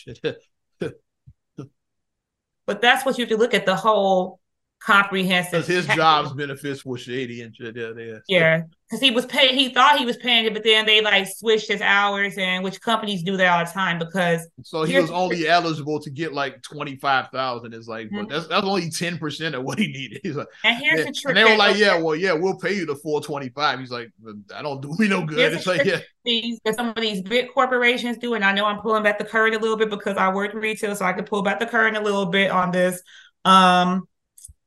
[2.65, 4.39] But that's what you have to look at the whole
[4.85, 5.65] comprehensive.
[5.65, 7.75] His job's benefits were shady and shit.
[7.75, 8.17] Yeah, yeah.
[8.27, 9.57] Yeah, because he was paying.
[9.57, 12.79] He thought he was paying it, but then they like switched his hours, and which
[12.81, 14.47] companies do that all the time because.
[14.63, 17.73] So he was only eligible to get like twenty five thousand.
[17.73, 18.25] Is like, mm-hmm.
[18.25, 20.21] but that's that's only ten percent of what he needed.
[20.23, 21.05] He's like, and here's yeah.
[21.05, 21.35] the trick.
[21.35, 23.79] And they were like, yeah, well, yeah, we'll pay you the four twenty five.
[23.79, 24.11] He's like,
[24.55, 25.39] I don't do me no good.
[25.39, 25.99] Here's it's like, yeah.
[26.23, 29.25] These that some of these big corporations do, and I know I'm pulling back the
[29.25, 31.95] curtain a little bit because I work retail, so I can pull back the curtain
[31.95, 33.01] a little bit on this.
[33.45, 34.07] Um,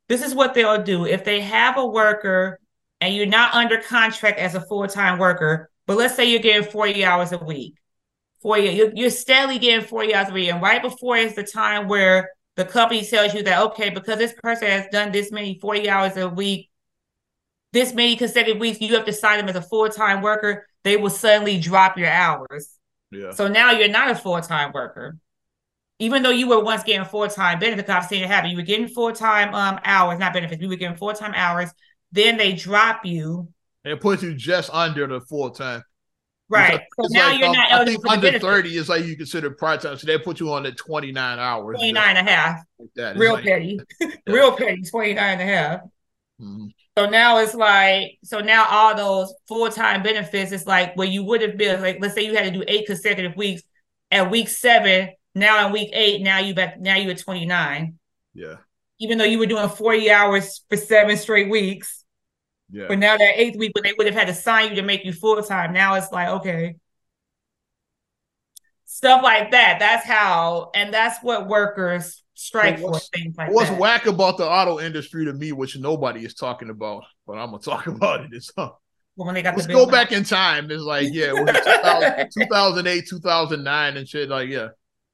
[0.09, 1.07] this is what they'll do.
[1.07, 2.59] If they have a worker
[3.01, 7.05] and you're not under contract as a full-time worker, but let's say you're getting 40
[7.05, 7.75] hours a week,
[8.43, 10.51] 40, you're, you're steadily getting 40 hours a week.
[10.51, 14.35] And right before is the time where the company tells you that, okay, because this
[14.43, 16.71] person has done this many 40 hours a week,
[17.73, 21.11] this many consecutive weeks, you have to sign them as a full-time worker, they will
[21.11, 22.71] suddenly drop your hours.
[23.11, 23.31] Yeah.
[23.33, 25.17] So now you're not a full-time worker
[25.99, 28.51] even though you were once getting full time benefits, I've seen it happen.
[28.51, 30.63] You were getting full time um hours, not benefits.
[30.63, 31.71] You were getting full time hours.
[32.13, 33.49] Then they drop you.
[33.85, 35.83] And put you just under the full time.
[36.51, 36.81] Right.
[36.99, 38.03] so now like, you're um, not eligible.
[38.03, 38.45] Think under benefits.
[38.45, 39.99] 30 is like you consider part time.
[39.99, 41.77] So they put you on the 29 hours.
[41.77, 42.63] 29 and a half.
[42.97, 43.81] Like Real like, petty.
[44.27, 44.83] Real petty.
[44.83, 45.81] 29 and a half.
[46.41, 46.67] Mm-hmm.
[46.97, 51.23] So now it's like, so now all those full time benefits, it's like where you
[51.25, 53.63] would have been like, let's say you had to do eight consecutive weeks.
[54.11, 57.99] At week seven, now in week eight, now you back, now you at twenty nine.
[58.35, 58.57] Yeah.
[59.01, 62.05] Even though you were doing forty hours for seven straight weeks.
[62.71, 62.87] Yeah.
[62.89, 65.05] But now that eighth week, when they would have had to sign you to make
[65.05, 66.77] you full time, now it's like okay,
[68.85, 69.79] stuff like that.
[69.79, 73.81] That's how, and that's what workers strike for things like what's that.
[73.81, 77.63] whack about the auto industry to me, which nobody is talking about, but I'm gonna
[77.63, 78.33] talk about it.
[78.33, 78.71] Is uh,
[79.15, 80.71] when they got let's the go back in time.
[80.71, 84.29] It's like yeah, 2000, 2008, 2009, and shit.
[84.29, 84.69] Like yeah,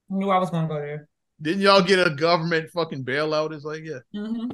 [0.09, 1.09] knew I was gonna go there.
[1.41, 3.53] didn't y'all get a government fucking bailout?
[3.53, 4.49] It's like yeah, hmm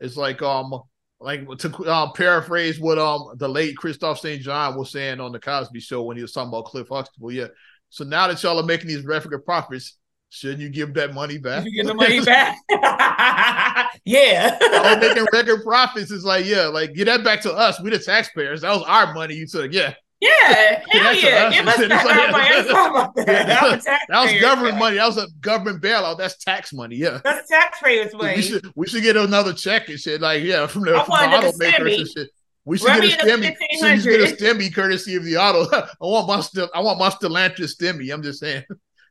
[0.00, 0.80] it's like um.
[1.18, 4.42] Like to uh, paraphrase what um the late Christophe St.
[4.42, 7.46] John was saying on the Cosby Show when he was talking about Cliff Huxtable, yeah.
[7.88, 9.96] So now that y'all are making these record profits,
[10.28, 11.64] shouldn't you give that money back?
[11.64, 12.58] You get the money back.
[14.04, 14.58] yeah.
[15.00, 17.80] Making record profits is like, yeah, like get that back to us.
[17.80, 18.62] We the taxpayers.
[18.62, 19.72] That was our money you took.
[19.72, 19.94] Yeah.
[20.26, 20.82] Yeah.
[20.90, 21.50] Hell yeah.
[21.50, 22.44] Give us It's like- money.
[22.50, 23.26] Let's talk about that.
[23.46, 24.96] That was That was taxpayers' government money.
[24.96, 26.18] That was a government bailout.
[26.18, 26.96] That's tax money.
[26.96, 27.20] Yeah.
[27.24, 28.36] That's taxpayers' money.
[28.36, 30.20] We should we should get another check and shit.
[30.20, 32.30] Like, yeah, from the, I from the automakers and shit.
[32.64, 34.38] We should get a the We should get a 1500.
[34.38, 35.68] stimmy courtesy of the auto.
[35.76, 38.12] I want my still I want my Stellantis stimmy.
[38.12, 38.64] I'm just saying.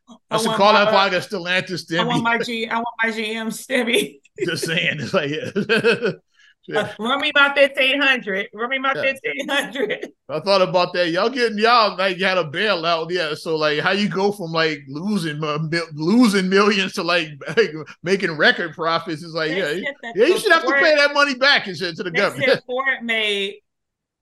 [0.09, 2.23] I, I should call my- that uh, podcast Stellantis I want stimmy.
[2.23, 2.67] my G.
[2.67, 4.19] I want my GM stimmy.
[4.45, 4.97] just saying.
[4.99, 6.11] It's like yeah.
[6.73, 8.47] Uh, run me my fifteen hundred.
[8.53, 9.01] Run me my Yeah.
[9.01, 10.09] fifteen hundred.
[10.29, 11.09] I thought about that.
[11.09, 13.33] Y'all getting y'all like you had a bailout, yeah.
[13.35, 17.27] So like, how you go from like losing uh, mil- losing millions to like,
[18.03, 19.21] making record profits?
[19.21, 21.95] Is like, yeah, you- yeah, you should have to pay that money back and shit
[21.97, 22.61] to the They government.
[22.67, 23.57] Ford made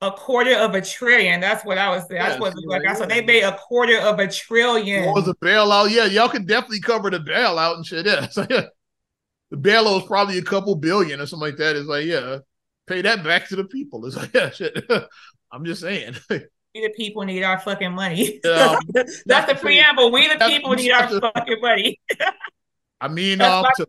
[0.01, 1.39] a quarter of a trillion.
[1.39, 2.21] That's what I was saying.
[2.21, 5.05] That's Yeah, what like, like, so they made a quarter of a trillion.
[5.05, 5.91] What was the bailout?
[5.91, 8.05] Yeah, y'all can definitely cover the bailout and shit.
[8.13, 8.63] Yeah, so, yeah.
[9.53, 11.75] The bailout was probably a couple billion or something like that.
[11.75, 12.39] It's like, yeah,
[12.87, 14.03] pay that back to the people.
[14.07, 14.75] It's like, yeah, shit.
[15.51, 16.15] I'm just saying.
[16.29, 18.39] we the people need our fucking money.
[18.43, 18.79] Yeah.
[19.27, 20.11] That's the preamble.
[20.11, 21.99] We the people need our fucking money.
[22.99, 23.85] I mean, um, to-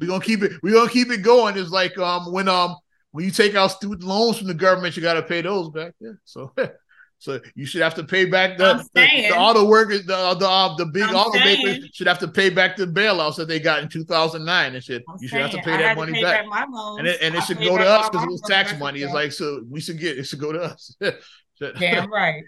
[0.00, 0.52] we're gonna keep it.
[0.62, 1.56] We're gonna keep it going.
[1.56, 2.76] It's like um when um
[3.10, 5.94] when you take out student loans from the government, you got to pay those back.
[5.98, 6.52] Yeah, so
[7.22, 10.74] so you should have to pay back the the, the auto workers, the the uh,
[10.76, 11.88] the big I'm automakers saying.
[11.92, 15.04] should have to pay back the bailouts that they got in 2009 and shit.
[15.08, 16.46] I'm you should have to pay I that money pay back.
[16.46, 16.98] loans.
[16.98, 19.02] And it, and it should go to us because it was tax money.
[19.02, 20.96] It's like so we should get it should go to us.
[21.78, 22.42] Damn right.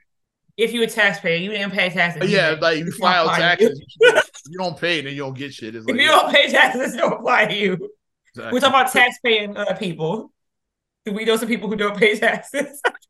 [0.56, 2.28] If you a taxpayer, you didn't pay taxes.
[2.28, 3.68] yeah, you like you file not apply to you.
[3.68, 4.12] taxes, you
[4.50, 5.76] you don't pay, then you don't get shit.
[5.76, 7.74] It's If you don't pay taxes, don't apply to you.
[7.74, 8.52] exactly.
[8.52, 10.32] We're talking about tax-paying uh, people.
[11.06, 12.80] We know some people who don't pay taxes?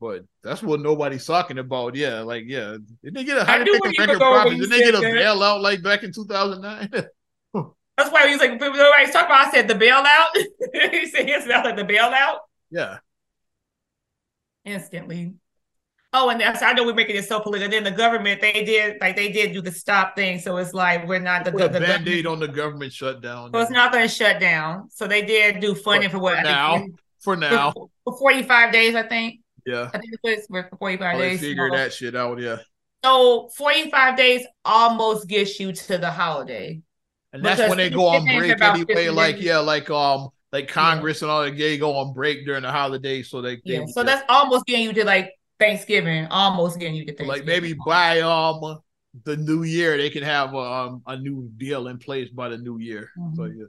[0.00, 1.96] But that's what nobody's talking about.
[1.96, 4.12] Yeah, like yeah, did they get a I knew they where make you a were
[4.12, 4.58] record profit?
[4.58, 5.14] Did they get a that.
[5.14, 6.90] bailout like back in 2009?
[7.96, 9.48] That's why he was like, nobody's talking about.
[9.48, 10.28] I said the bailout.
[10.92, 12.38] he said it's not like the bailout
[12.70, 12.98] yeah,
[14.64, 15.34] instantly.
[16.12, 17.70] Oh, and that's I know we're making it so political.
[17.70, 21.06] Then the government, they did like they did do the stop thing, so it's like
[21.06, 23.50] we're not the, the, band-aid on the government shutdown.
[23.52, 24.88] So it's not going to shut down.
[24.90, 26.98] So they did do funding for what For I think now.
[27.20, 27.72] for now.
[27.72, 29.40] for, for 45 days, I think.
[29.68, 31.40] Yeah, I think it was for 45 oh, they days.
[31.40, 32.40] figure that shit out.
[32.40, 32.56] Yeah,
[33.04, 36.80] So 45 days almost gets you to the holiday.
[37.34, 39.08] and that's when they go on break anyway.
[39.08, 39.44] Like days.
[39.44, 41.56] yeah, like um, like Congress and all that.
[41.56, 43.86] They go on break during the holidays, so they, they Yeah.
[43.86, 47.28] So that's almost getting you to like Thanksgiving, almost getting you to Thanksgiving.
[47.28, 48.80] like maybe by um
[49.24, 52.78] the new year they can have um a new deal in place by the new
[52.78, 53.10] year.
[53.34, 53.58] So Mhm.
[53.58, 53.64] yeah.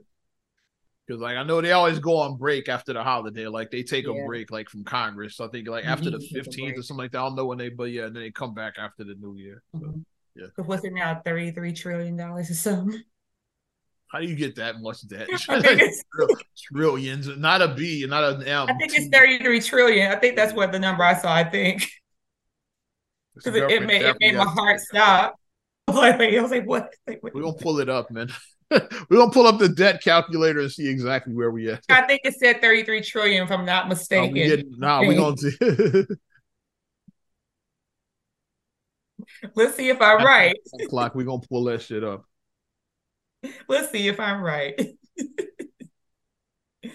[1.10, 4.06] Because like I know they always go on break after the holiday, like they take
[4.06, 5.40] a break like from Congress.
[5.40, 7.18] I think like after the to take a fifteenth or something like that.
[7.18, 9.34] I don't know when they, but yeah, and then they come back after the new
[9.34, 9.60] year.
[9.72, 10.04] So, Mhm.
[10.36, 10.46] yeah.
[10.54, 11.20] So what's it now?
[11.26, 13.02] $33 trillion or something?
[14.06, 15.26] how do you get that much debt?
[15.48, 16.04] It's
[16.72, 18.68] Trillions, not a B, not an M.
[18.68, 20.12] I think it's 33 trillion.
[20.12, 21.90] I think that's what the number I saw, I think.
[23.34, 25.34] Because it, it made it made my heart stop.
[25.88, 26.94] Like, I was like, what?
[27.06, 27.34] Like, what?
[27.34, 28.30] We're gonna pull it up, man.
[29.10, 31.82] We're gonna pull up the debt calculator and see exactly where we at.
[31.88, 34.34] I think it said 33 trillion, if I'm not mistaken.
[34.34, 35.56] we nah, we gonna see.
[39.54, 40.54] Let's see if I'm right.
[40.88, 41.14] clock.
[41.16, 42.24] we're gonna pull that shit up.
[43.68, 44.78] Let's see if I'm right.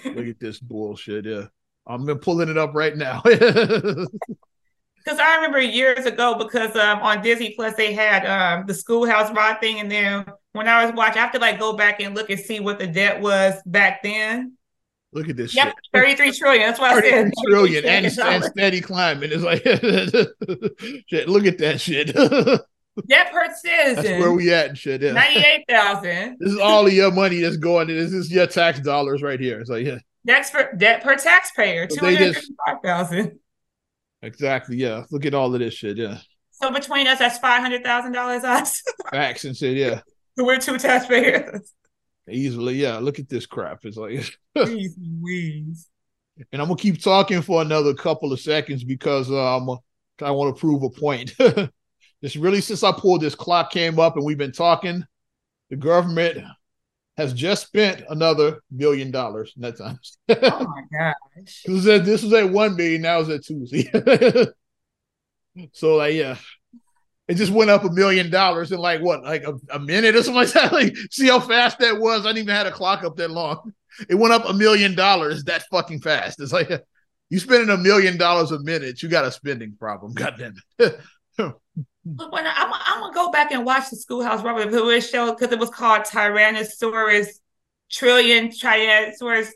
[0.06, 1.26] Look at this bullshit.
[1.26, 1.48] Yeah,
[1.86, 3.22] I'm pulling it up right now.
[3.24, 9.32] Because I remember years ago, because um, on Disney Plus they had um, the Schoolhouse
[9.34, 12.16] Rock thing, and then when I was watching, I have to like go back and
[12.16, 14.58] look and see what the debt was back then.
[15.12, 15.76] Look at this Yep, shit.
[15.94, 16.68] 33 trillion.
[16.68, 17.12] That's what I said.
[17.12, 19.30] 33 trillion and, $33 and steady climbing.
[19.34, 19.64] It's like
[21.08, 21.30] shit.
[21.30, 22.08] Look at that shit.
[23.08, 23.96] Debt per citizen.
[23.96, 25.02] That's where we at and shit.
[25.02, 25.12] Yeah.
[25.12, 26.38] 98,000.
[26.40, 27.88] This is all of your money that's going.
[27.90, 29.60] This is your tax dollars right here.
[29.60, 29.98] It's like yeah.
[30.24, 31.88] That's for debt per taxpayer.
[31.90, 33.40] Fifty-five thousand.
[34.22, 34.78] Exactly.
[34.78, 35.04] Yeah.
[35.12, 35.98] Look at all of this shit.
[35.98, 36.20] Yeah.
[36.52, 38.44] So between us, that's five hundred thousand dollars.
[38.46, 38.82] Us.
[39.12, 39.76] Facts and shit.
[39.76, 40.02] Yeah.
[40.38, 41.74] We're two taxpayers.
[42.30, 42.76] Easily.
[42.76, 42.98] Yeah.
[42.98, 43.86] Look at this crap.
[43.86, 44.38] It's like.
[44.56, 45.90] Please, please.
[46.52, 49.78] And I'm gonna keep talking for another couple of seconds because um
[50.22, 51.34] I want to prove a point.
[52.24, 55.06] Just really since I pulled this clock came up and we've been talking,
[55.70, 56.44] the government
[57.18, 60.00] has just spent another million dollars in that time.
[60.30, 61.64] oh my gosh.
[61.66, 63.66] This was at, this was at one million, now it's at two.
[65.74, 66.38] so like yeah.
[67.28, 70.22] It just went up a million dollars in like what, like a, a minute or
[70.22, 70.72] something like that.
[70.72, 72.22] Like, see how fast that was?
[72.22, 73.74] I didn't even had a clock up that long.
[74.10, 76.40] It went up a million dollars that fucking fast.
[76.40, 76.70] It's like
[77.30, 80.14] you spending a million dollars a minute, you got a spending problem.
[80.16, 81.00] God damn it.
[81.38, 85.52] when I, am I'm gonna go back and watch the Schoolhouse Robert Lewis show because
[85.52, 87.28] it was called Tyrannosaurus
[87.92, 89.50] Trillion Tyrannosaurus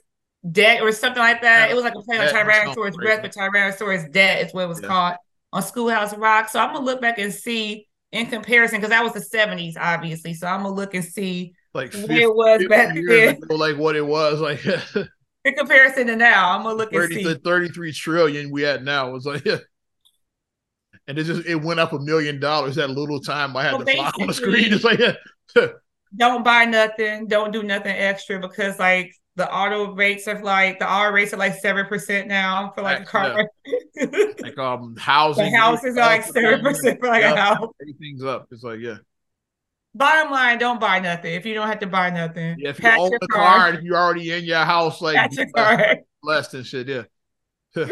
[0.50, 1.70] Debt or something like that.
[1.70, 4.82] It was like a play on Tyrannosaurus Rex, but Tyrannosaurus Debt is what it was
[4.82, 4.88] yeah.
[4.88, 5.16] called
[5.52, 6.50] on Schoolhouse Rock.
[6.50, 10.34] So I'm gonna look back and see in comparison because that was the 70s, obviously.
[10.34, 13.78] So I'm gonna look and see like 50, what it was back then, ago, like
[13.78, 14.66] what it was like.
[15.46, 17.42] in comparison to now, I'm gonna look 30 and see.
[17.44, 19.46] 33 trillion we had now was like
[21.08, 23.86] and it just it went up a million dollars that little time I had well,
[23.86, 24.74] to fly on the screen.
[24.74, 25.00] It's like
[26.16, 30.86] don't buy nothing, don't do nothing extra because like the auto rates are like the
[30.86, 33.50] R rates are like seven percent now for like a car.
[33.66, 34.08] Yeah.
[34.42, 35.50] like um housing.
[35.50, 37.34] The houses are like seven percent for like yeah.
[37.34, 37.74] a house.
[37.82, 38.48] Everything's up.
[38.52, 38.98] It's like yeah.
[39.96, 42.58] Bottom line, don't buy nothing if you don't have to buy nothing.
[42.60, 45.48] Yeah, if you own the car, car, if you're already in your house, like your
[45.56, 46.00] car.
[46.22, 47.04] less than shit, yeah.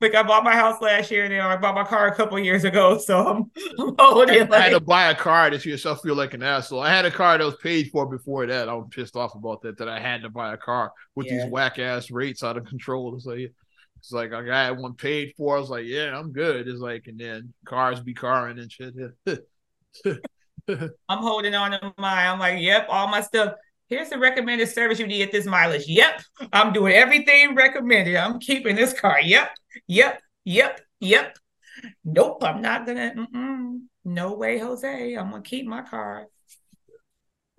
[0.00, 2.38] Like I bought my house last year, and then I bought my car a couple
[2.38, 2.98] years ago.
[3.06, 4.52] So I'm, I'm holding.
[4.52, 6.80] I had to buy a car this year, so I feel like an asshole.
[6.80, 8.68] I had a car that was paid for before that.
[8.68, 9.78] I was pissed off about that.
[9.78, 11.44] That I had to buy a car with yeah.
[11.44, 13.14] these whack ass rates out of control.
[13.14, 13.52] It's like
[13.98, 15.56] it's like I got one paid for.
[15.56, 16.68] I was like, yeah, I'm good.
[16.68, 18.94] It's like, and then cars be carring and shit.
[20.68, 22.26] I'm holding on to mine.
[22.26, 23.54] I'm like, yep, all my stuff
[23.88, 25.86] here's the recommended service you need at this mileage.
[25.86, 26.22] Yep,
[26.52, 28.16] I'm doing everything recommended.
[28.16, 29.20] I'm keeping this car.
[29.20, 29.50] Yep,
[29.86, 31.36] yep, yep, yep.
[32.04, 33.12] Nope, I'm not gonna.
[33.16, 33.82] Mm-mm.
[34.04, 35.14] No way, Jose.
[35.14, 36.26] I'm gonna keep my car.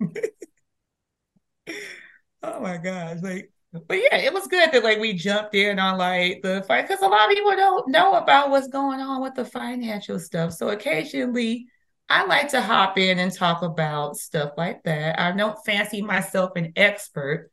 [2.42, 5.98] oh my gosh, like, but yeah, it was good that like we jumped in on
[5.98, 9.34] like the fight because a lot of people don't know about what's going on with
[9.34, 10.52] the financial stuff.
[10.52, 11.66] So occasionally
[12.08, 15.20] I like to hop in and talk about stuff like that.
[15.20, 17.50] I don't fancy myself an expert.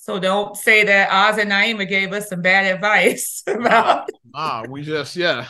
[0.00, 4.08] So don't say that Oz and Naima gave us some bad advice about.
[4.34, 5.48] Ah, we just yeah.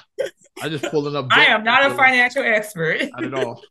[0.61, 1.28] I just pulling up.
[1.30, 3.01] I am not a financial expert.
[3.12, 3.62] Not at all.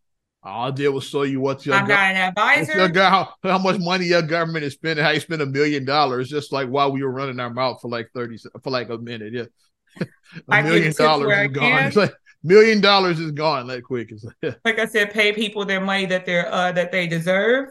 [0.41, 2.77] All I did was show you what your I'm go- not an advisor.
[2.77, 6.29] Your how, how much money your government is spending, how you spend a million dollars
[6.29, 9.33] just like while we were running our mouth for like 30 for like a minute.
[9.33, 10.05] Yeah.
[10.49, 11.83] a million dollars is gone.
[11.83, 14.13] It's like, million dollars is gone that quick.
[14.41, 17.67] like I said, pay people their money that they're uh, that they deserve.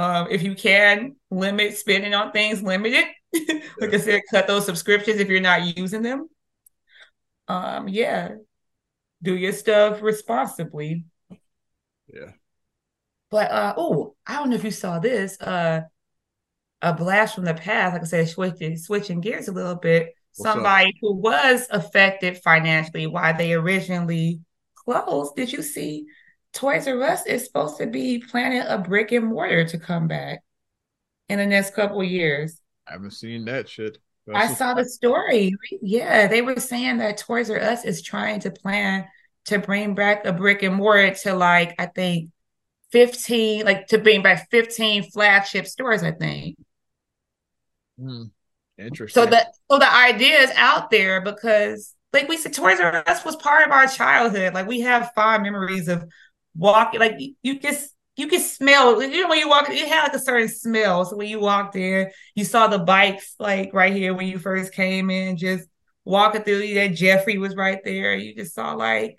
[0.00, 3.64] Um, if you can limit spending on things, limit it.
[3.80, 6.26] like I said, cut those subscriptions if you're not using them.
[7.48, 8.30] Um, yeah,
[9.22, 11.04] do your stuff responsibly.
[12.08, 12.32] Yeah.
[13.30, 15.38] But uh, oh, I don't know if you saw this.
[15.38, 15.82] Uh,
[16.80, 17.92] a blast from the past.
[17.92, 23.32] Like I said, switching switching gears a little bit somebody who was affected financially why
[23.32, 24.40] they originally
[24.74, 25.36] closed.
[25.36, 26.06] Did you see
[26.52, 30.42] Toys R Us is supposed to be planning a brick and mortar to come back
[31.28, 32.60] in the next couple years?
[32.88, 33.98] I haven't seen that shit.
[34.26, 35.54] That's I saw the story.
[35.80, 39.06] Yeah, they were saying that Toys R Us is trying to plan
[39.46, 42.30] to bring back a brick and mortar to like I think
[42.92, 46.56] 15, like to bring back 15 flagship stores, I think.
[47.98, 48.24] Hmm.
[48.78, 49.22] Interesting.
[49.22, 53.24] So the so the idea is out there because like we said, Toys R Us
[53.24, 54.54] was part of our childhood.
[54.54, 56.04] Like we have fond memories of
[56.54, 57.00] walking.
[57.00, 59.02] Like you just you can smell.
[59.02, 61.04] You know when you walk, it had like a certain smell.
[61.04, 64.72] So when you walked in, you saw the bikes like right here when you first
[64.72, 65.36] came in.
[65.36, 65.68] Just
[66.04, 68.14] walking through, that Geoffrey was right there.
[68.14, 69.16] You just saw like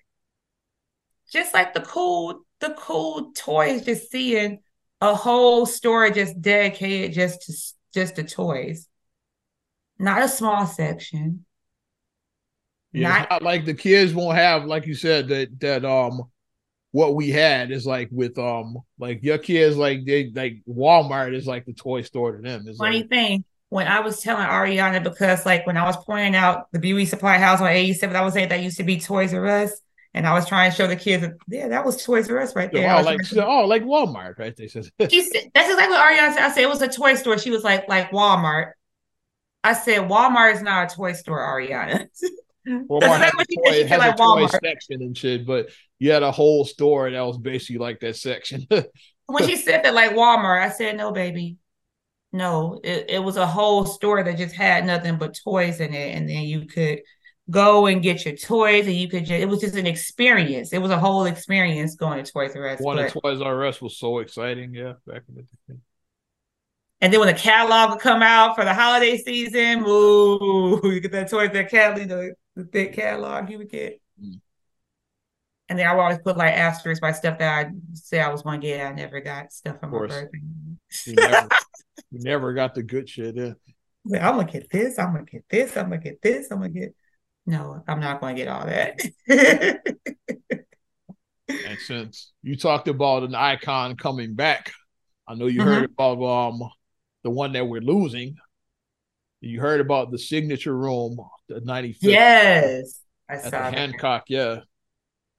[1.31, 3.85] just like the cool the cool toys.
[3.85, 4.59] Just seeing
[4.99, 7.53] a whole store just dedicated just to
[7.93, 8.87] just to toys
[10.01, 11.45] not a small section.
[12.91, 16.23] Yeah, not, not like the kids won't have, like you said, that that um
[16.91, 21.47] what we had is like with um like your kids like they like Walmart is
[21.47, 22.65] like the toy store to them.
[22.67, 26.35] It's funny like, thing when I was telling Ariana because like when I was pointing
[26.35, 29.33] out the beauty supply house on 87, I was saying that used to be Toys
[29.33, 29.71] R Us.
[30.13, 32.53] And I was trying to show the kids that yeah, that was Toys R Us
[32.53, 32.93] right there.
[32.93, 33.45] Oh, like to...
[33.45, 34.53] oh, like Walmart, right?
[34.53, 36.43] They said she said that's exactly what Ariana said.
[36.43, 37.37] I said it was a toy store.
[37.37, 38.71] She was like, like Walmart.
[39.63, 42.07] I said Walmart is not a toy store, Ariana.
[42.67, 45.69] Walmart has, a toy, has like a toy section and shit, but
[46.01, 48.65] you had a whole store that was basically like that section.
[49.27, 51.57] when she said that, like Walmart, I said, no, baby.
[52.33, 56.15] No, it, it was a whole store that just had nothing but toys in it.
[56.15, 57.01] And then you could
[57.51, 60.73] go and get your toys and you could just, it was just an experience.
[60.73, 62.79] It was a whole experience going to Toys R Us.
[62.79, 64.73] One of Toys R Us was so exciting.
[64.73, 65.79] Yeah, back in the day.
[66.99, 71.11] And then when the catalog would come out for the holiday season, ooh, you get
[71.11, 74.00] that Toys that catalog, the, the thick catalog you would get.
[75.71, 78.41] And then I would always put like asterisks by stuff that I say I was
[78.41, 78.85] going to get.
[78.85, 80.41] I never got stuff for my birthday.
[81.05, 81.47] you, never,
[82.11, 83.37] you never got the good shit.
[83.37, 83.53] Yeah.
[84.03, 84.99] Like, I'm gonna get this.
[84.99, 85.77] I'm gonna get this.
[85.77, 86.51] I'm gonna get this.
[86.51, 86.93] I'm gonna get.
[87.45, 88.99] No, I'm not going to get all that.
[91.47, 94.73] and since you talked about an icon coming back,
[95.25, 95.69] I know you mm-hmm.
[95.69, 96.69] heard about um
[97.23, 98.35] the one that we're losing.
[99.39, 101.17] You heard about the signature room,
[101.47, 101.95] the 95th.
[102.01, 102.99] Yes,
[103.29, 104.23] I saw at the Hancock.
[104.27, 104.59] Yeah,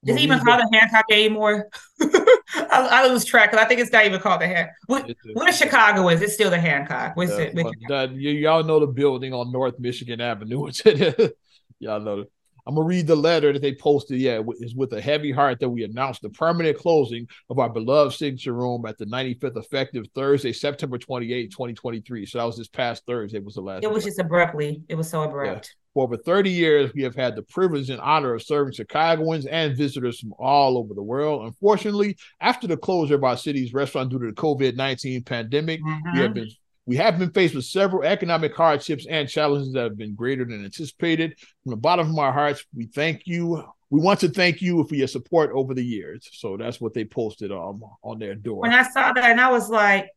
[0.04, 1.68] is it even called the Hancock anymore?
[2.00, 4.74] I, I, lose track because I think it's not even called the Hancock.
[4.86, 6.20] What, what Chicago is?
[6.22, 7.16] It's still the Hancock.
[7.16, 7.54] What's yeah, it?
[7.88, 10.70] That, y'all know the building on North Michigan Avenue.
[11.78, 12.24] y'all know.
[12.66, 14.20] I'm gonna read the letter that they posted.
[14.20, 18.14] Yeah, it's with a heavy heart that we announced the permanent closing of our beloved
[18.14, 22.26] signature room at the 95th, effective Thursday, September 28, 2023.
[22.26, 23.38] So that was this past Thursday.
[23.38, 23.84] It was the last.
[23.84, 24.82] It was just abruptly.
[24.88, 25.74] It was so abrupt.
[25.94, 29.76] For over 30 years, we have had the privilege and honor of serving Chicagoans and
[29.76, 31.44] visitors from all over the world.
[31.44, 36.12] Unfortunately, after the closure of our city's restaurant due to the COVID 19 pandemic, mm-hmm.
[36.12, 36.40] we have mm-hmm.
[36.40, 36.50] been
[36.86, 40.64] we have been faced with several economic hardships and challenges that have been greater than
[40.64, 41.38] anticipated.
[41.62, 43.64] From the bottom of our hearts, we thank you.
[43.90, 46.28] We want to thank you for your support over the years.
[46.32, 48.62] So that's what they posted um, on their door.
[48.62, 50.08] When I saw that, and I was like,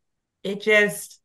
[0.42, 1.20] it just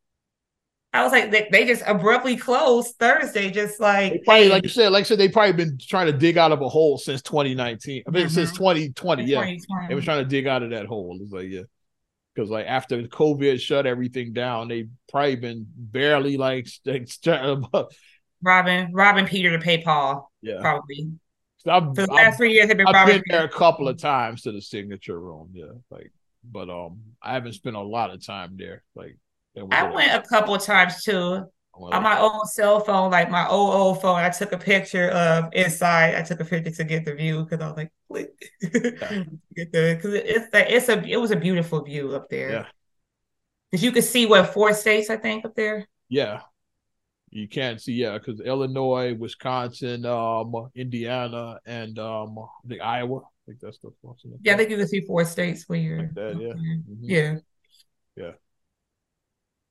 [0.93, 4.69] I was like, they, they just abruptly closed Thursday, just like they probably, like you
[4.69, 7.21] said, like I said, they probably been trying to dig out of a hole since
[7.21, 8.03] 2019.
[8.05, 8.33] I mean, mm-hmm.
[8.33, 9.37] since 2020, yeah.
[9.37, 9.87] 2020.
[9.87, 11.17] They were trying to dig out of that hole.
[11.21, 11.61] It's like, yeah.
[12.41, 16.67] Because like after COVID shut everything down, they probably been barely like
[18.41, 20.31] robbing robbing Peter to pay Paul.
[20.41, 20.59] Yeah.
[20.59, 21.11] Probably.
[21.67, 23.99] I've, For the last I've, three years, have been I've been there a couple of
[23.99, 25.51] times to the signature room.
[25.53, 25.65] Yeah.
[25.91, 26.11] Like,
[26.43, 28.81] but um I haven't spent a lot of time there.
[28.95, 29.19] Like
[29.69, 31.43] I went a couple of times too.
[31.73, 35.09] Well, on my own cell phone, like my old old phone, I took a picture
[35.09, 36.15] of inside.
[36.15, 39.23] I took a picture to get the view because I was like, click, yeah.
[39.55, 42.51] get the because it's it's a it was a beautiful view up there.
[42.51, 42.65] Yeah,
[43.69, 45.87] because you could see what four states I think up there.
[46.09, 46.41] Yeah,
[47.29, 53.21] you can't see yeah because Illinois, Wisconsin, um, Indiana, and um, the Iowa.
[53.21, 53.91] I think that's the
[54.43, 54.53] yeah.
[54.53, 55.99] I think you can see four states where you're.
[55.99, 56.53] Like that, yeah.
[56.53, 56.93] Mm-hmm.
[57.01, 57.35] Yeah.
[58.15, 58.31] Yeah.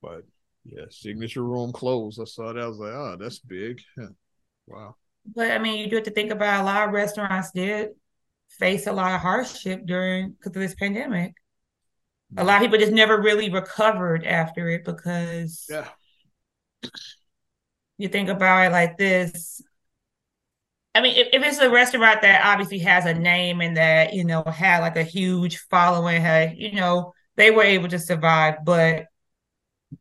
[0.01, 0.25] But
[0.63, 2.19] yeah, signature room closed.
[2.19, 2.61] I saw that.
[2.61, 3.81] I was like, oh, that's big.
[3.97, 4.07] Yeah.
[4.67, 4.95] Wow.
[5.25, 7.89] But I mean, you do have to think about a lot of restaurants did
[8.59, 11.33] face a lot of hardship during because of this pandemic.
[12.37, 15.87] A lot of people just never really recovered after it because yeah.
[17.97, 19.61] You think about it like this.
[20.95, 24.23] I mean, if, if it's a restaurant that obviously has a name and that, you
[24.23, 28.55] know, had like a huge following, had, you know, they were able to survive.
[28.65, 29.05] But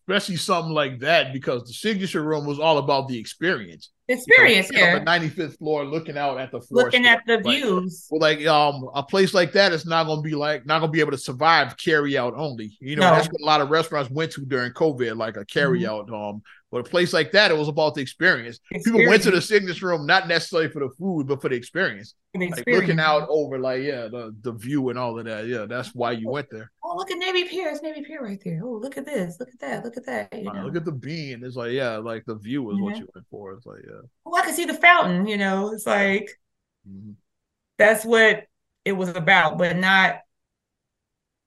[0.08, 3.90] especially something like that because the signature room was all about the experience.
[4.08, 4.96] Experience, yeah.
[4.96, 8.08] On the 95th floor, looking out at the looking at the like, views.
[8.10, 10.88] Well, like um, a place like that is not going to be like not going
[10.88, 12.76] to be able to survive carry out only.
[12.80, 13.14] You know, no.
[13.14, 16.06] that's what a lot of restaurants went to during COVID, like a carry out.
[16.06, 16.14] Mm-hmm.
[16.14, 18.60] Um, but a place like that, it was about the experience.
[18.70, 18.84] experience.
[18.84, 22.14] People went to the signature room not necessarily for the food, but for the experience.
[22.32, 22.66] The experience.
[22.66, 25.46] Like looking out over, like yeah, the, the view and all of that.
[25.46, 26.70] Yeah, that's why you went there.
[26.90, 27.68] Oh, look at Navy Pier.
[27.68, 28.62] It's Navy Pier right there.
[28.64, 29.38] Oh, look at this.
[29.38, 29.84] Look at that.
[29.84, 30.36] Look at that.
[30.36, 30.64] You know?
[30.64, 31.44] Look at the bean.
[31.44, 32.84] It's like yeah, like the view is mm-hmm.
[32.84, 33.52] what you went for.
[33.52, 34.00] It's like yeah.
[34.26, 35.28] Oh, I can see the fountain.
[35.28, 36.36] You know, it's like
[36.88, 37.12] mm-hmm.
[37.78, 38.46] that's what
[38.84, 40.16] it was about, but not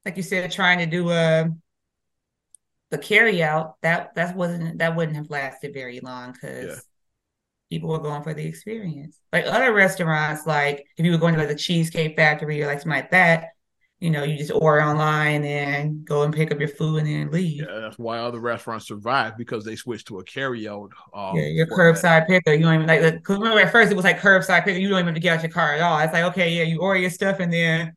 [0.06, 1.50] like you said, trying to do a
[2.90, 6.76] the carry out that that wasn't that wouldn't have lasted very long because yeah.
[7.70, 9.20] people were going for the experience.
[9.34, 12.80] Like other restaurants, like if you were going to like the Cheesecake Factory or like
[12.80, 13.50] something like that,
[14.04, 17.32] you know, you just order online and go and pick up your food and then
[17.32, 17.62] leave.
[17.62, 20.92] Yeah, that's why other restaurants survive because they switched to a carry out.
[21.14, 22.54] Um, yeah, your curbside picker.
[22.54, 23.02] You don't even like.
[23.02, 24.78] Because remember at first it was like curbside picker.
[24.78, 25.98] You don't even have to get out your car at all.
[26.00, 27.96] It's like okay, yeah, you order your stuff and then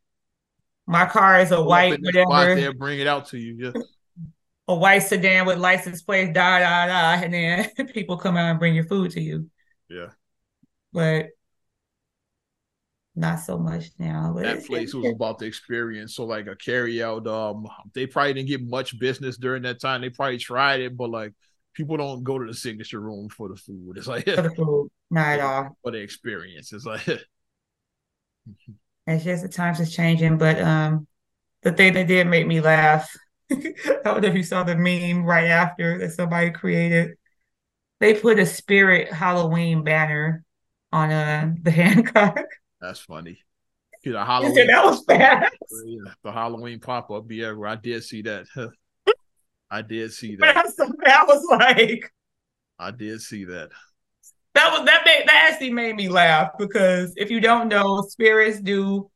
[0.87, 2.55] my car is a white whatever.
[2.55, 3.57] There, bring it out to you.
[3.59, 3.83] Yeah
[4.69, 8.59] a white sedan with license plates, da da da, and then people come out and
[8.59, 9.49] bring your food to you.
[9.89, 10.09] Yeah.
[10.93, 11.27] But
[13.17, 14.33] not so much now.
[14.35, 16.15] But that place was about the experience.
[16.15, 20.03] So like a carry out, um, they probably didn't get much business during that time.
[20.03, 21.33] They probably tried it, but like
[21.73, 23.97] people don't go to the signature room for the food.
[23.97, 25.79] It's like for the food, not at all.
[25.83, 27.09] For the experience, it's like
[29.07, 30.37] it's just the times is changing.
[30.39, 31.07] But um,
[31.63, 33.11] the thing that did make me laugh,
[33.51, 37.17] I don't know if you saw the meme right after that somebody created.
[37.99, 40.45] They put a spirit Halloween banner
[40.93, 42.45] on uh the Hancock.
[42.87, 43.37] That's funny.
[44.05, 44.69] You know, Halloween.
[44.69, 45.51] that was bad.
[45.85, 47.25] Yeah, the Halloween pop up.
[47.29, 48.47] Yeah, I did see that.
[49.69, 50.73] I did see that.
[51.05, 52.13] That was like.
[52.79, 53.71] I did see that.
[54.55, 58.61] That was that made that actually made me laugh because if you don't know, spirits
[58.61, 59.11] do.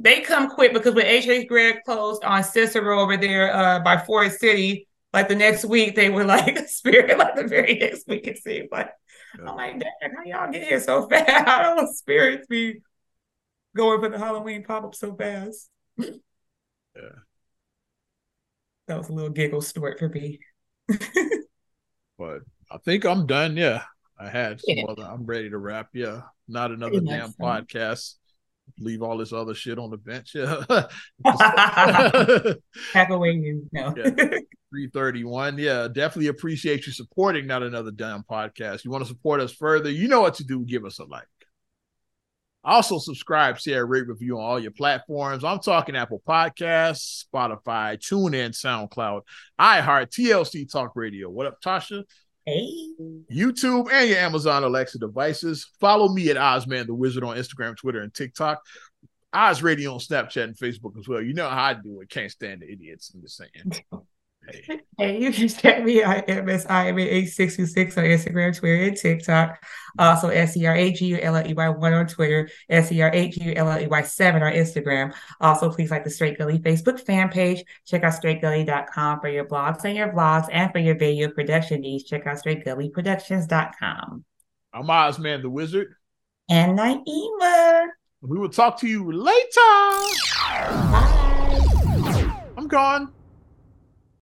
[0.00, 4.40] They come quick because when HH Gregg closed on Cicero over there uh, by Forest
[4.40, 7.16] City, like the next week they were like spirit.
[7.18, 8.90] Like the very next week it seemed like.
[9.38, 11.30] I'm like, dang, how y'all get here so fast?
[11.46, 12.80] How do spirits be
[13.76, 15.70] going for the Halloween pop up so fast?
[15.98, 17.10] yeah
[18.88, 20.40] that was a little giggle snort for me.
[22.18, 23.56] but I think I'm done.
[23.56, 23.82] Yeah,
[24.18, 24.84] I had yeah.
[24.98, 25.90] I'm ready to wrap.
[25.92, 28.14] Yeah, not another damn podcast.
[28.78, 30.34] Leave all this other shit on the bench.
[31.24, 32.52] Yeah.
[32.92, 33.68] Pack away you.
[33.72, 33.94] No.
[33.96, 34.10] yeah.
[34.70, 35.58] 331.
[35.58, 38.84] Yeah, definitely appreciate you supporting not another damn podcast.
[38.84, 40.64] You want to support us further, you know what to do.
[40.64, 41.26] Give us a like.
[42.64, 45.44] Also, subscribe, share, rate, review on all your platforms.
[45.44, 49.22] I'm talking Apple Podcasts, Spotify, TuneIn, SoundCloud,
[49.58, 51.30] iHeart, TLC Talk Radio.
[51.30, 52.02] What up, Tasha?
[53.30, 55.70] YouTube and your Amazon Alexa devices.
[55.80, 58.60] Follow me at Ozman the Wizard on Instagram, Twitter, and TikTok.
[59.32, 61.20] Oz Radio on Snapchat and Facebook as well.
[61.20, 62.08] You know how I do it.
[62.08, 63.12] Can't stand the idiots.
[63.14, 63.84] I'm just saying.
[64.50, 64.80] Hey.
[64.98, 69.64] hey, you can check me on MSIMA8626 on Instagram, Twitter, and TikTok.
[69.98, 72.90] Also, S E R A G U L L E Y 1 on Twitter, S
[72.92, 75.14] E R A G U L L E Y 7 on Instagram.
[75.40, 77.64] Also, please like the Straight Gully Facebook fan page.
[77.86, 82.04] Check out straightgully.com for your blogs and your vlogs, and for your video production needs,
[82.04, 84.24] check out straightgullyproductions.com.
[84.72, 85.94] I'm Ozman the Wizard.
[86.50, 87.88] And Naima.
[88.20, 89.44] We will talk to you later.
[90.90, 92.34] Bye.
[92.56, 93.12] I'm gone.